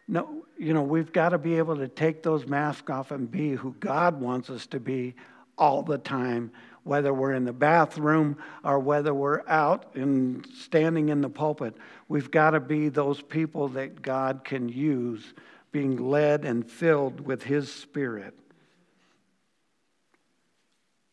No, 0.07 0.45
you 0.57 0.73
know, 0.73 0.83
we've 0.83 1.11
got 1.11 1.29
to 1.29 1.37
be 1.37 1.57
able 1.57 1.77
to 1.77 1.87
take 1.87 2.21
those 2.21 2.45
masks 2.45 2.89
off 2.89 3.11
and 3.11 3.29
be 3.29 3.53
who 3.53 3.75
God 3.79 4.21
wants 4.21 4.49
us 4.49 4.67
to 4.67 4.79
be 4.79 5.15
all 5.57 5.81
the 5.81 5.97
time, 5.97 6.51
whether 6.85 7.13
we're 7.13 7.33
in 7.33 7.43
the 7.43 7.51
bathroom 7.51 8.37
or 8.63 8.79
whether 8.79 9.13
we're 9.13 9.45
out 9.49 9.93
and 9.95 10.47
standing 10.55 11.09
in 11.09 11.19
the 11.19 11.29
pulpit. 11.29 11.75
We've 12.07 12.31
got 12.31 12.51
to 12.51 12.61
be 12.61 12.87
those 12.87 13.21
people 13.21 13.67
that 13.69 14.01
God 14.01 14.45
can 14.45 14.69
use, 14.69 15.33
being 15.73 15.97
led 15.97 16.45
and 16.45 16.65
filled 16.71 17.19
with 17.19 17.43
His 17.43 17.69
Spirit 17.69 18.33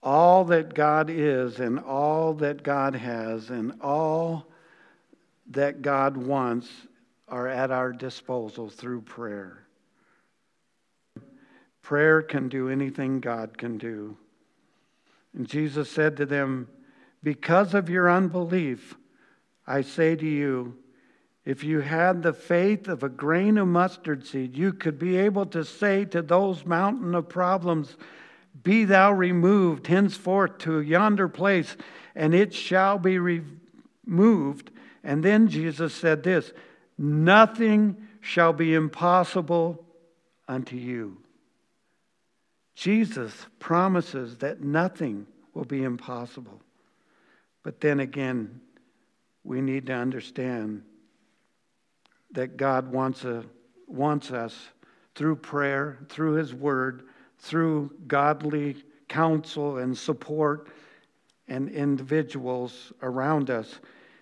all 0.02 0.44
that 0.44 0.74
God 0.74 1.08
is 1.11 1.61
and 1.61 1.78
all 1.78 2.35
that 2.35 2.62
God 2.62 2.94
has 2.94 3.50
and 3.50 3.72
all 3.80 4.46
that 5.50 5.80
God 5.82 6.16
wants 6.16 6.68
are 7.28 7.48
at 7.48 7.70
our 7.70 7.92
disposal 7.92 8.68
through 8.68 9.02
prayer. 9.02 9.64
Prayer 11.82 12.22
can 12.22 12.48
do 12.48 12.68
anything 12.68 13.20
God 13.20 13.56
can 13.56 13.78
do. 13.78 14.16
And 15.35 15.49
Jesus 15.49 15.90
said 15.90 16.16
to 16.18 16.27
them, 16.27 16.68
Because 17.23 17.75
of 17.75 17.88
your 17.88 18.11
unbelief, 18.11 18.97
I 19.66 19.83
say 19.83 20.16
to 20.16 20.27
you, 20.27 20.77
if 21.45 21.64
you 21.64 21.81
had 21.81 22.23
the 22.23 22.33
faith 22.33 22.87
of 22.87 23.03
a 23.03 23.09
grain 23.09 23.59
of 23.59 23.66
mustard 23.66 24.27
seed, 24.27 24.57
you 24.57 24.73
could 24.73 24.99
be 24.99 25.16
able 25.16 25.47
to 25.47 25.64
say 25.64 26.05
to 26.07 26.23
those 26.23 26.64
mountain 26.64 27.14
of 27.14 27.29
problems, 27.29 27.97
Be 28.62 28.85
thou 28.85 29.12
removed 29.12 29.88
henceforth 29.88 30.59
to 30.59 30.81
yonder 30.81 31.29
place, 31.29 31.77
and 32.14 32.33
it 32.35 32.55
shall 32.55 32.99
be 32.99 33.18
removed. 33.18 34.71
And 35.03 35.25
then 35.25 35.49
Jesus 35.49 35.95
said 35.95 36.23
this 36.23 36.53
Nothing 36.97 37.97
shall 38.21 38.53
be 38.53 38.75
impossible 38.75 39.85
unto 40.47 40.77
you. 40.77 41.21
Jesus 42.74 43.46
promises 43.58 44.38
that 44.38 44.62
nothing 44.62 45.26
will 45.54 45.64
be 45.64 45.82
impossible. 45.82 46.61
But 47.62 47.80
then 47.80 48.00
again, 48.00 48.61
we 49.44 49.61
need 49.61 49.87
to 49.87 49.94
understand 49.94 50.82
that 52.32 52.56
God 52.56 52.90
wants, 52.90 53.24
a, 53.24 53.44
wants 53.87 54.30
us 54.30 54.68
through 55.14 55.37
prayer, 55.37 55.98
through 56.08 56.35
His 56.35 56.54
Word, 56.54 57.04
through 57.38 57.92
godly 58.06 58.76
counsel 59.08 59.78
and 59.78 59.96
support 59.96 60.68
and 61.48 61.68
individuals 61.68 62.92
around 63.02 63.50
us. 63.50 63.80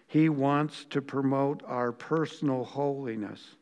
He 0.09 0.29
wants 0.29 0.87
to 0.91 1.01
promote 1.01 1.63
our 1.65 1.93
personal 1.93 2.65
holiness. 2.65 3.57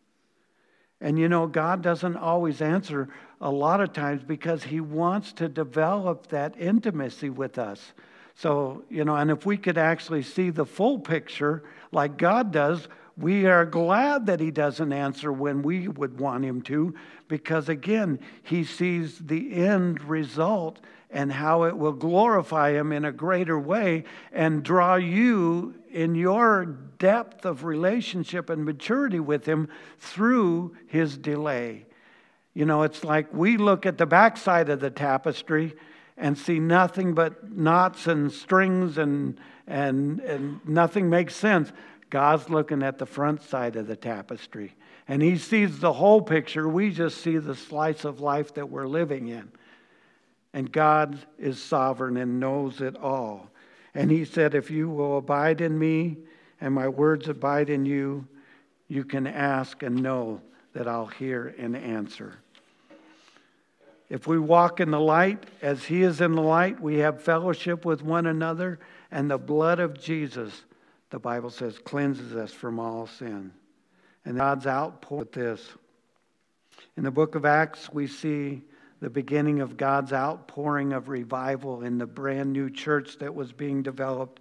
And 1.01 1.19
you 1.19 1.29
know, 1.29 1.47
God 1.47 1.83
doesn't 1.83 2.17
always 2.17 2.61
answer 2.61 3.09
a 3.41 3.51
lot 3.51 3.81
of 3.81 3.93
times 3.93 4.23
because 4.23 4.65
He 4.65 4.81
wants 4.81 5.33
to 5.35 5.49
develop 5.49 6.29
that 6.29 6.55
intimacy 6.59 7.31
with 7.31 7.59
us. 7.59 7.93
So, 8.35 8.85
you 8.89 9.05
know, 9.05 9.17
and 9.17 9.31
if 9.31 9.47
we 9.47 9.57
could 9.57 9.79
actually 9.79 10.23
see 10.23 10.51
the 10.51 10.67
full 10.67 10.99
picture 10.99 11.65
like 11.91 12.17
God 12.17 12.53
does, 12.53 12.89
we 13.19 13.47
are 13.47 13.65
glad 13.65 14.27
that 14.27 14.41
He 14.41 14.51
doesn't 14.51 14.93
answer 14.93 15.33
when 15.33 15.63
we 15.63 15.89
would 15.89 16.21
want 16.21 16.45
Him 16.45 16.63
to, 16.63 16.95
because 17.27 17.69
again, 17.69 18.19
He 18.43 18.65
sees 18.65 19.19
the 19.19 19.55
end 19.55 20.03
result 20.05 20.81
and 21.11 21.33
how 21.33 21.65
it 21.65 21.77
will 21.77 21.93
glorify 21.93 22.73
Him 22.73 22.93
in 22.93 23.05
a 23.05 23.13
greater 23.13 23.59
way 23.59 24.05
and 24.33 24.63
draw 24.63 24.95
you 24.97 25.75
in 25.91 26.15
your 26.15 26.67
depth 26.99 27.45
of 27.45 27.65
relationship 27.65 28.51
and 28.51 28.65
maturity 28.65 29.21
with 29.21 29.47
Him 29.47 29.69
through 29.99 30.77
His 30.87 31.17
delay. 31.17 31.87
You 32.55 32.67
know, 32.67 32.83
it's 32.83 33.05
like 33.05 33.33
we 33.33 33.57
look 33.57 33.87
at 33.87 33.99
the 33.99 34.07
backside 34.07 34.69
of 34.69 34.81
the 34.81 34.91
tapestry 34.91 35.75
and 36.17 36.37
see 36.37 36.59
nothing 36.59 37.15
but 37.15 37.53
knots 37.53 38.07
and 38.07 38.33
strings 38.33 38.99
and, 38.99 39.39
and, 39.67 40.21
and 40.21 40.61
nothing 40.67 41.09
makes 41.09 41.37
sense. 41.37 41.73
God's 42.11 42.49
looking 42.49 42.83
at 42.83 42.99
the 42.99 43.07
front 43.07 43.43
side 43.43 43.77
of 43.77 43.87
the 43.87 43.97
tapestry 43.97 44.75
and 45.09 45.23
He 45.23 45.39
sees 45.39 45.79
the 45.79 45.95
whole 45.95 46.21
picture. 46.21 46.69
We 46.69 46.91
just 46.91 47.23
see 47.23 47.39
the 47.39 47.55
slice 47.55 48.05
of 48.05 48.21
life 48.21 48.55
that 48.55 48.69
we're 48.69 48.87
living 48.87 49.29
in. 49.29 49.51
And 50.53 50.71
God 50.71 51.19
is 51.39 51.63
sovereign 51.63 52.17
and 52.19 52.39
knows 52.39 52.81
it 52.81 52.97
all. 52.97 53.51
And 53.95 54.11
He 54.11 54.27
said, 54.27 54.55
If 54.55 54.71
you 54.71 54.91
will 54.91 55.19
abide 55.19 55.63
in 55.63 55.79
me 55.79 56.19
and 56.61 56.75
my 56.75 56.89
words 56.89 57.29
abide 57.29 57.71
in 57.71 57.87
you, 57.87 58.29
you 58.87 59.05
can 59.05 59.27
ask 59.27 59.83
and 59.83 60.03
know 60.03 60.43
that 60.75 60.87
I'll 60.87 61.07
hear 61.07 61.55
and 61.59 61.77
answer. 61.77 62.39
If 64.11 64.27
we 64.27 64.39
walk 64.39 64.81
in 64.81 64.91
the 64.91 65.01
light 65.01 65.45
as 65.63 65.85
He 65.85 66.03
is 66.03 66.21
in 66.21 66.33
the 66.33 66.43
light, 66.43 66.81
we 66.81 66.99
have 66.99 67.23
fellowship 67.23 67.85
with 67.85 68.03
one 68.03 68.27
another, 68.27 68.79
and 69.11 69.31
the 69.31 69.39
blood 69.39 69.81
of 69.81 70.01
Jesus, 70.01 70.65
the 71.11 71.19
Bible 71.19 71.51
says, 71.51 71.79
cleanses 71.79 72.35
us 72.35 72.53
from 72.53 72.79
all 72.79 73.07
sin. 73.07 73.53
And 74.25 74.37
God's 74.37 74.67
outpour 74.67 75.21
with 75.21 75.33
this. 75.33 75.67
In 76.97 77.03
the 77.03 77.11
book 77.11 77.35
of 77.35 77.45
Acts, 77.45 77.91
we 77.93 78.07
see 78.07 78.63
the 79.01 79.09
beginning 79.09 79.61
of 79.61 79.77
God's 79.77 80.13
outpouring 80.13 80.93
of 80.93 81.09
revival 81.09 81.83
in 81.83 81.99
the 81.99 82.07
brand 82.07 82.53
new 82.53 82.69
church 82.69 83.19
that 83.19 83.35
was 83.35 83.53
being 83.53 83.83
developed. 83.83 84.41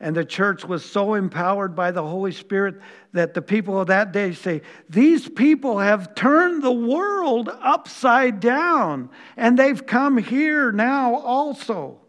And 0.00 0.16
the 0.16 0.24
church 0.24 0.64
was 0.64 0.84
so 0.84 1.14
empowered 1.14 1.76
by 1.76 1.92
the 1.92 2.02
Holy 2.02 2.32
Spirit 2.32 2.80
that 3.12 3.34
the 3.34 3.42
people 3.42 3.80
of 3.80 3.86
that 3.86 4.10
day 4.10 4.32
say, 4.32 4.62
These 4.88 5.28
people 5.28 5.78
have 5.78 6.16
turned 6.16 6.62
the 6.62 6.72
world 6.72 7.48
upside 7.48 8.40
down, 8.40 9.10
and 9.36 9.56
they've 9.56 9.86
come 9.86 10.18
here 10.18 10.72
now 10.72 11.14
also. 11.16 12.00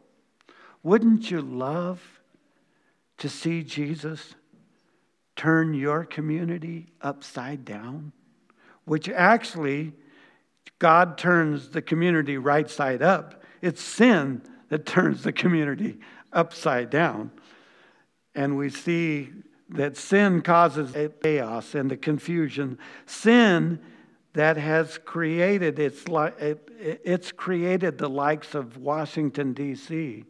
Wouldn't 0.82 1.30
you 1.30 1.42
love 1.42 2.13
to 3.18 3.30
see 3.30 3.64
Jesus 3.64 4.36
turn 5.36 5.74
your 5.74 6.06
community 6.06 6.88
upside 7.02 7.66
down? 7.66 8.12
Which 8.86 9.10
actually 9.10 9.94
God 10.80 11.18
turns 11.18 11.70
the 11.70 11.82
community 11.82 12.38
right 12.38 12.70
side 12.70 13.02
up. 13.02 13.44
It's 13.62 13.82
sin 13.82 14.42
that 14.70 14.86
turns 14.86 15.24
the 15.24 15.32
community 15.32 16.00
upside 16.32 16.90
down. 16.90 17.32
And 18.36 18.58
we 18.58 18.70
see 18.70 19.30
that 19.70 19.96
sin 19.98 20.42
causes 20.42 20.96
chaos 21.22 21.76
and 21.76 21.90
the 21.90 21.98
confusion. 21.98 22.78
Sin 23.06 23.80
that 24.34 24.58
has 24.58 24.98
created 24.98 25.80
it's, 25.80 26.04
it's 26.80 27.32
created 27.32 27.98
the 27.98 28.10
likes 28.10 28.56
of 28.56 28.78
Washington 28.78 29.54
D.C. 29.54 30.26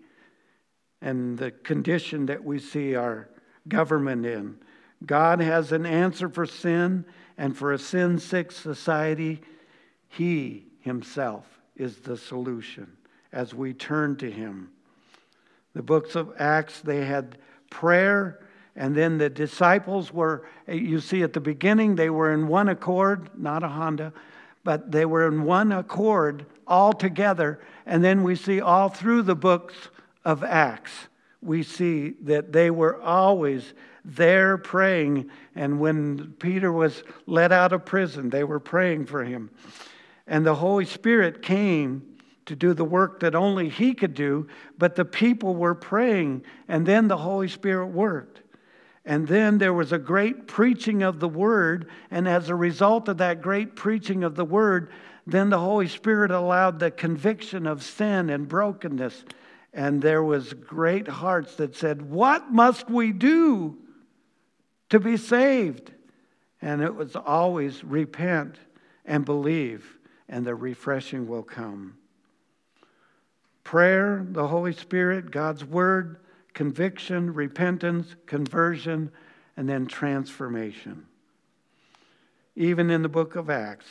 and 1.04 1.38
the 1.38 1.52
condition 1.52 2.26
that 2.28 2.44
we 2.44 2.58
see 2.58 2.96
our 2.96 3.28
government 3.68 4.26
in. 4.26 4.58
God 5.06 5.42
has 5.42 5.74
an 5.74 5.86
answer 5.86 6.30
for 6.30 6.46
sin 6.46 7.06
and 7.38 7.56
for 7.56 7.74
a 7.74 7.78
sin 7.78 8.18
sick 8.18 8.52
society. 8.52 9.42
He 10.08 10.66
Himself 10.80 11.46
is 11.76 11.98
the 11.98 12.18
solution 12.18 12.90
as 13.34 13.54
we 13.54 13.74
turn 13.74 14.16
to 14.18 14.32
Him. 14.32 14.70
The 15.74 15.84
books 15.84 16.16
of 16.16 16.34
Acts, 16.40 16.80
they 16.80 17.04
had 17.04 17.38
prayer, 17.70 18.40
and 18.76 18.96
then 18.96 19.18
the 19.18 19.30
disciples 19.30 20.14
were, 20.14 20.48
you 20.68 21.02
see 21.02 21.22
at 21.22 21.34
the 21.34 21.42
beginning, 21.42 21.96
they 21.96 22.10
were 22.10 22.32
in 22.32 22.48
one 22.48 22.70
accord, 22.70 23.30
not 23.38 23.64
a 23.64 23.68
Honda, 23.68 24.14
but 24.64 24.90
they 24.90 25.06
were 25.06 25.28
in 25.28 25.44
one 25.44 25.74
accord 25.74 26.46
all 26.66 26.94
together. 26.94 27.60
And 27.86 28.02
then 28.04 28.24
we 28.24 28.36
see 28.36 28.62
all 28.62 28.88
through 28.88 29.24
the 29.24 29.36
books 29.36 29.76
of 30.26 30.44
Acts, 30.44 30.92
we 31.42 31.64
see 31.64 32.12
that 32.22 32.54
they 32.54 32.72
were 32.72 33.02
always 33.02 33.74
there 34.06 34.58
praying. 34.58 35.30
And 35.56 35.80
when 35.80 36.34
Peter 36.40 36.72
was 36.72 37.04
let 37.26 37.52
out 37.52 37.74
of 37.74 37.86
prison, 37.86 38.30
they 38.30 38.44
were 38.44 38.60
praying 38.60 39.06
for 39.06 39.24
him. 39.24 39.50
And 40.28 40.46
the 40.46 40.56
Holy 40.56 40.86
Spirit 40.86 41.42
came 41.42 42.14
to 42.46 42.56
do 42.56 42.74
the 42.74 42.86
work 42.86 43.20
that 43.22 43.36
only 43.36 43.70
He 43.70 43.94
could 43.94 44.14
do, 44.14 44.48
but 44.78 44.96
the 44.96 45.06
people 45.06 45.56
were 45.56 45.76
praying, 45.76 46.44
and 46.68 46.86
then 46.86 47.08
the 47.08 47.18
Holy 47.18 47.48
Spirit 47.48 47.88
worked. 47.88 48.42
And 49.06 49.28
then 49.28 49.58
there 49.58 49.74
was 49.74 49.92
a 49.92 49.98
great 49.98 50.48
preaching 50.48 51.04
of 51.04 51.20
the 51.20 51.28
Word, 51.28 51.90
and 52.10 52.28
as 52.28 52.50
a 52.50 52.56
result 52.56 53.10
of 53.10 53.18
that 53.18 53.42
great 53.42 53.76
preaching 53.76 54.24
of 54.24 54.36
the 54.36 54.46
Word, 54.46 54.92
then 55.26 55.50
the 55.50 55.60
Holy 55.60 55.88
Spirit 55.88 56.32
allowed 56.32 56.80
the 56.80 56.92
conviction 56.92 57.66
of 57.66 57.84
sin 57.84 58.30
and 58.30 58.48
brokenness. 58.48 59.26
And 59.74 60.02
there 60.02 60.24
was 60.24 60.54
great 60.54 61.08
hearts 61.08 61.56
that 61.56 61.76
said, 61.76 62.02
What 62.02 62.52
must 62.52 62.90
we 62.90 63.12
do 63.12 63.78
to 64.90 65.00
be 65.00 65.18
saved? 65.18 65.92
And 66.62 66.82
it 66.82 66.96
was 66.96 67.16
always 67.16 67.84
repent 67.84 68.58
and 69.06 69.26
believe 69.26 69.98
and 70.30 70.46
the 70.46 70.56
refreshing 70.56 71.28
will 71.28 71.44
come. 71.44 71.96
Prayer, 73.64 74.26
the 74.30 74.48
Holy 74.48 74.74
Spirit, 74.74 75.32
God's 75.32 75.64
Word, 75.64 76.18
conviction, 76.54 77.34
repentance, 77.34 78.16
conversion, 78.26 79.12
and 79.56 79.70
then 79.70 79.86
transformation. 79.86 81.06
Even 82.56 82.90
in 82.90 83.02
the 83.02 83.10
book 83.10 83.36
of 83.36 83.50
Acts, 83.50 83.88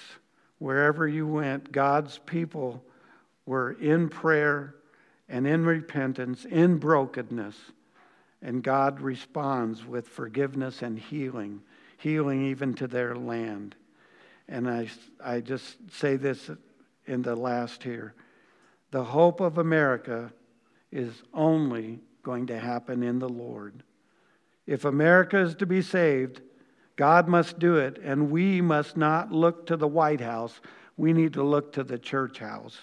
wherever 0.58 1.06
you 1.06 1.26
went, 1.26 1.72
God's 1.72 2.18
people 2.18 2.84
were 3.46 3.72
in 3.72 4.08
prayer 4.08 4.74
and 5.32 5.46
in 5.46 5.64
repentance, 5.64 6.44
in 6.44 6.76
brokenness, 6.76 7.56
and 8.42 8.62
God 8.62 9.00
responds 9.00 9.82
with 9.84 10.06
forgiveness 10.06 10.82
and 10.82 10.98
healing, 10.98 11.62
healing 11.96 12.44
even 12.44 12.74
to 12.74 12.86
their 12.86 13.16
land. 13.16 13.74
And 14.46 14.68
I, 14.68 14.90
I 15.24 15.40
just 15.40 15.76
say 15.90 16.16
this 16.16 16.50
in 17.06 17.22
the 17.22 17.34
last 17.34 17.82
here. 17.82 18.12
The 18.90 19.04
hope 19.04 19.40
of 19.40 19.56
America 19.56 20.30
is 20.90 21.22
only 21.32 22.00
going 22.22 22.48
to 22.48 22.58
happen 22.58 23.02
in 23.02 23.18
the 23.18 23.28
Lord. 23.28 23.82
If 24.66 24.84
America 24.84 25.38
is 25.38 25.54
to 25.56 25.66
be 25.66 25.80
saved, 25.80 26.42
God 26.96 27.26
must 27.26 27.58
do 27.58 27.76
it, 27.76 27.98
and 28.04 28.30
we 28.30 28.60
must 28.60 28.98
not 28.98 29.32
look 29.32 29.66
to 29.68 29.78
the 29.78 29.88
White 29.88 30.20
House. 30.20 30.60
We 30.98 31.14
need 31.14 31.32
to 31.32 31.42
look 31.42 31.72
to 31.72 31.84
the 31.84 31.98
church 31.98 32.38
house. 32.38 32.76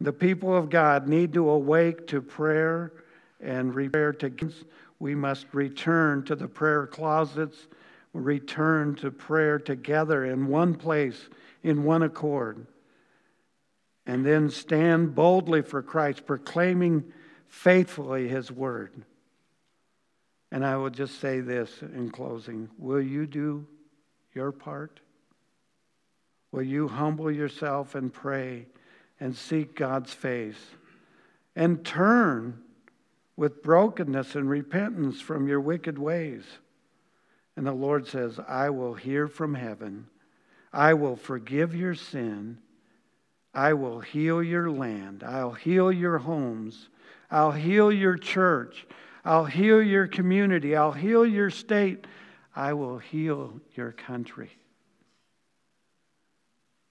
The 0.00 0.12
people 0.12 0.54
of 0.54 0.70
God 0.70 1.08
need 1.08 1.32
to 1.34 1.48
awake 1.48 2.06
to 2.08 2.20
prayer 2.20 2.92
and 3.40 3.74
repair 3.74 4.12
to. 4.12 4.52
We 4.98 5.14
must 5.14 5.46
return 5.52 6.24
to 6.24 6.34
the 6.34 6.48
prayer 6.48 6.86
closets 6.86 7.66
return 8.16 8.94
to 8.96 9.10
prayer 9.10 9.58
together 9.58 10.24
in 10.24 10.46
one 10.46 10.74
place, 10.74 11.28
in 11.62 11.84
one 11.84 12.02
accord. 12.02 12.66
and 14.08 14.24
then 14.24 14.48
stand 14.48 15.16
boldly 15.16 15.62
for 15.62 15.82
Christ, 15.82 16.26
proclaiming 16.26 17.12
faithfully 17.48 18.28
his 18.28 18.52
word. 18.52 19.04
And 20.52 20.64
I 20.64 20.76
will 20.76 20.90
just 20.90 21.20
say 21.20 21.40
this 21.40 21.82
in 21.82 22.10
closing 22.10 22.68
Will 22.78 23.00
you 23.00 23.26
do 23.26 23.66
your 24.32 24.52
part? 24.52 25.00
Will 26.52 26.62
you 26.62 26.86
humble 26.86 27.32
yourself 27.32 27.96
and 27.96 28.12
pray 28.12 28.66
and 29.20 29.36
seek 29.36 29.74
God's 29.74 30.12
face 30.12 30.62
and 31.54 31.84
turn 31.84 32.62
with 33.36 33.62
brokenness 33.62 34.34
and 34.34 34.48
repentance 34.48 35.20
from 35.20 35.48
your 35.48 35.60
wicked 35.60 35.98
ways? 35.98 36.44
And 37.56 37.66
the 37.66 37.72
Lord 37.72 38.06
says, 38.06 38.38
I 38.46 38.70
will 38.70 38.94
hear 38.94 39.28
from 39.28 39.54
heaven, 39.54 40.06
I 40.72 40.94
will 40.94 41.16
forgive 41.16 41.74
your 41.74 41.94
sin 41.94 42.58
I 43.56 43.72
will 43.72 44.00
heal 44.00 44.42
your 44.42 44.70
land. 44.70 45.24
I'll 45.24 45.52
heal 45.52 45.90
your 45.90 46.18
homes. 46.18 46.90
I'll 47.30 47.52
heal 47.52 47.90
your 47.90 48.18
church. 48.18 48.86
I'll 49.24 49.46
heal 49.46 49.82
your 49.82 50.06
community. 50.06 50.76
I'll 50.76 50.92
heal 50.92 51.24
your 51.24 51.48
state. 51.48 52.06
I 52.54 52.74
will 52.74 52.98
heal 52.98 53.58
your 53.74 53.92
country. 53.92 54.50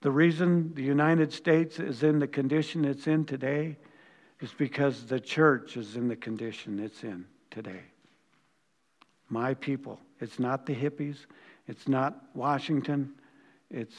The 0.05 0.11
reason 0.11 0.71
the 0.75 0.83
United 0.83 1.33
States 1.33 1.79
is 1.79 2.03
in 2.03 2.19
the 2.19 2.27
condition 2.27 2.85
it's 2.85 3.07
in 3.07 3.25
today 3.25 3.75
is 4.39 4.53
because 4.55 5.03
the 5.07 5.19
church 5.19 5.77
is 5.77 5.95
in 5.95 6.07
the 6.07 6.15
condition 6.15 6.77
it's 6.77 7.03
in 7.03 7.25
today. 7.49 7.81
My 9.29 9.55
people. 9.55 9.99
It's 10.21 10.37
not 10.37 10.67
the 10.67 10.75
hippies. 10.75 11.25
It's 11.67 11.87
not 11.87 12.21
Washington. 12.35 13.15
It's 13.71 13.95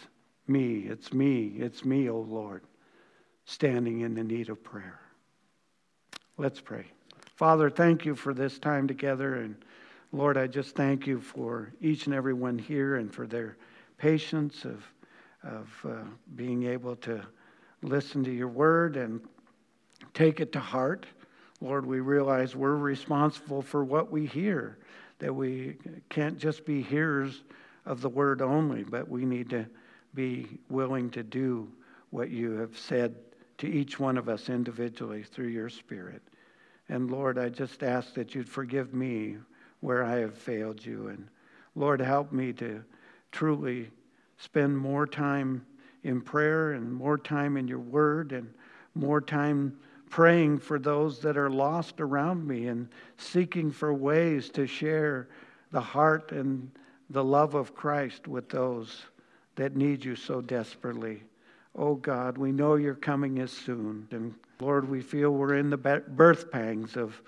me, 0.47 0.87
it's 0.89 1.13
me, 1.13 1.55
it's 1.59 1.85
me, 1.85 2.09
O 2.09 2.19
oh 2.19 2.21
Lord, 2.21 2.63
standing 3.45 4.03
in 4.03 4.15
the 4.15 4.23
need 4.23 4.49
of 4.49 4.63
prayer. 4.63 5.01
Let's 6.39 6.61
pray. 6.61 6.85
Father, 7.35 7.69
thank 7.69 8.05
you 8.05 8.15
for 8.15 8.33
this 8.33 8.61
time 8.61 8.87
together. 8.87 9.35
And 9.35 9.57
Lord, 10.13 10.37
I 10.37 10.47
just 10.47 10.77
thank 10.77 11.05
you 11.09 11.21
for 11.21 11.73
each 11.81 12.07
and 12.07 12.15
every 12.15 12.33
one 12.33 12.61
here 12.61 12.95
and 12.95 13.13
for 13.13 13.27
their 13.27 13.57
patience 13.99 14.65
of, 14.65 14.85
of 15.43 15.87
uh, 15.89 15.95
being 16.35 16.65
able 16.65 16.97
to 16.97 17.23
listen 17.83 18.25
to 18.25 18.31
your 18.31 18.49
word 18.49 18.97
and 18.97 19.21
take 20.15 20.41
it 20.41 20.53
to 20.53 20.61
heart. 20.61 21.07
Lord, 21.61 21.87
we 21.87 22.01
realize 22.01 22.55
we're 22.55 22.77
responsible 22.77 23.63
for 23.63 23.85
what 23.85 24.11
we 24.11 24.27
hear, 24.27 24.79
that 25.19 25.35
we 25.35 25.77
can't 26.09 26.39
just 26.39 26.65
be 26.67 26.83
hearers 26.83 27.43
of 27.87 28.01
the 28.01 28.09
word 28.09 28.43
only, 28.43 28.83
but 28.83 29.09
we 29.09 29.25
need 29.25 29.49
to 29.51 29.67
be 30.15 30.59
willing 30.69 31.11
to 31.11 31.23
do 31.23 31.71
what 32.11 32.31
you 32.31 32.53
have 32.53 32.77
said 32.77 33.15
to 33.59 33.67
each 33.67 33.99
one 33.99 34.19
of 34.19 34.29
us 34.29 34.49
individually 34.49 35.23
through 35.23 35.49
your 35.49 35.69
Spirit. 35.69 36.23
And 36.89 37.11
Lord, 37.11 37.39
I 37.39 37.49
just 37.49 37.83
ask 37.83 38.15
that 38.15 38.35
you'd 38.35 38.49
forgive 38.49 38.95
me 38.95 39.37
where 39.81 40.05
I 40.05 40.17
have 40.17 40.37
failed 40.37 40.85
you. 40.85 41.09
And 41.09 41.29
Lord, 41.75 42.01
help 42.01 42.33
me 42.33 42.53
to 42.55 42.83
truly 43.33 43.91
spend 44.39 44.77
more 44.77 45.07
time 45.07 45.65
in 46.05 46.21
prayer 46.21 46.73
and 46.73 46.93
more 46.93 47.19
time 47.19 47.57
in 47.57 47.67
your 47.67 47.79
word 47.81 48.33
and 48.33 48.49
more 48.95 49.21
time 49.21 49.77
praying 50.11 50.59
for 50.59 50.79
those 50.79 51.19
that 51.21 51.37
are 51.37 51.51
lost 51.51 52.01
around 52.01 52.47
me 52.47 52.69
and 52.69 52.89
seeking 53.17 53.71
for 53.71 53.93
ways 53.93 54.49
to 54.51 54.67
share 54.67 55.29
the 55.73 55.81
heart 55.81 56.33
and 56.33 56.71
the 57.11 57.25
love 57.25 57.55
of 57.55 57.75
Christ 57.75 58.29
with 58.29 58.49
those 58.49 59.03
that 59.57 59.77
need 59.77 60.05
you 60.05 60.17
so 60.17 60.41
desperately. 60.41 61.23
Oh 61.75 61.95
God, 61.95 62.39
we 62.39 62.53
know 62.53 62.77
your 62.77 62.95
coming 62.95 63.39
is 63.39 63.53
soon. 63.53 64.07
And 64.11 64.35
Lord, 64.61 64.89
we 64.89 65.01
feel 65.01 65.33
we're 65.33 65.57
in 65.57 65.71
the 65.71 65.77
birth 65.77 66.51
pangs 66.51 66.97
of, 66.97 67.21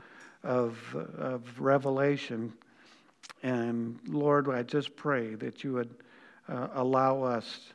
of, 0.42 0.78
of 1.18 1.60
revelation. 1.60 2.52
And 3.42 3.98
Lord, 4.06 4.48
I 4.48 4.62
just 4.62 4.96
pray 4.96 5.34
that 5.34 5.62
you 5.64 5.74
would 5.74 5.94
uh, 6.48 6.68
allow 6.74 7.22
us, 7.22 7.72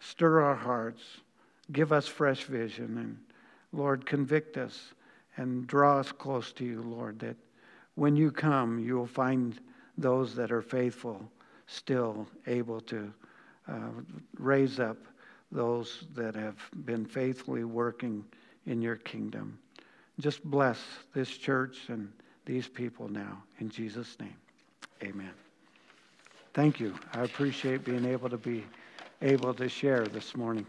stir 0.00 0.40
our 0.40 0.54
hearts, 0.54 1.02
give 1.72 1.92
us 1.92 2.06
fresh 2.06 2.44
vision, 2.44 2.98
and 2.98 3.18
Lord, 3.72 4.06
convict 4.06 4.56
us 4.56 4.92
and 5.36 5.66
draw 5.66 5.98
us 5.98 6.12
close 6.12 6.52
to 6.52 6.64
you, 6.64 6.82
Lord, 6.82 7.18
that 7.20 7.36
when 7.94 8.16
you 8.16 8.30
come, 8.30 8.78
you 8.78 8.96
will 8.96 9.06
find 9.06 9.58
those 9.98 10.34
that 10.34 10.52
are 10.52 10.62
faithful 10.62 11.30
still 11.66 12.26
able 12.46 12.80
to 12.80 13.12
uh, 13.68 13.90
raise 14.38 14.78
up 14.78 14.98
those 15.52 16.04
that 16.14 16.34
have 16.34 16.56
been 16.84 17.04
faithfully 17.04 17.64
working 17.64 18.24
in 18.66 18.82
your 18.82 18.96
kingdom. 18.96 19.58
Just 20.20 20.42
bless 20.44 20.78
this 21.14 21.30
church 21.30 21.88
and 21.88 22.10
these 22.44 22.68
people 22.68 23.08
now. 23.08 23.42
In 23.60 23.68
Jesus' 23.68 24.16
name, 24.20 24.36
amen. 25.02 25.45
Thank 26.56 26.80
you. 26.80 26.98
I 27.14 27.22
appreciate 27.22 27.84
being 27.84 28.06
able 28.06 28.30
to 28.30 28.38
be 28.38 28.64
able 29.22 29.54
to 29.54 29.68
share 29.68 30.08
this 30.08 30.34
morning. 30.36 30.66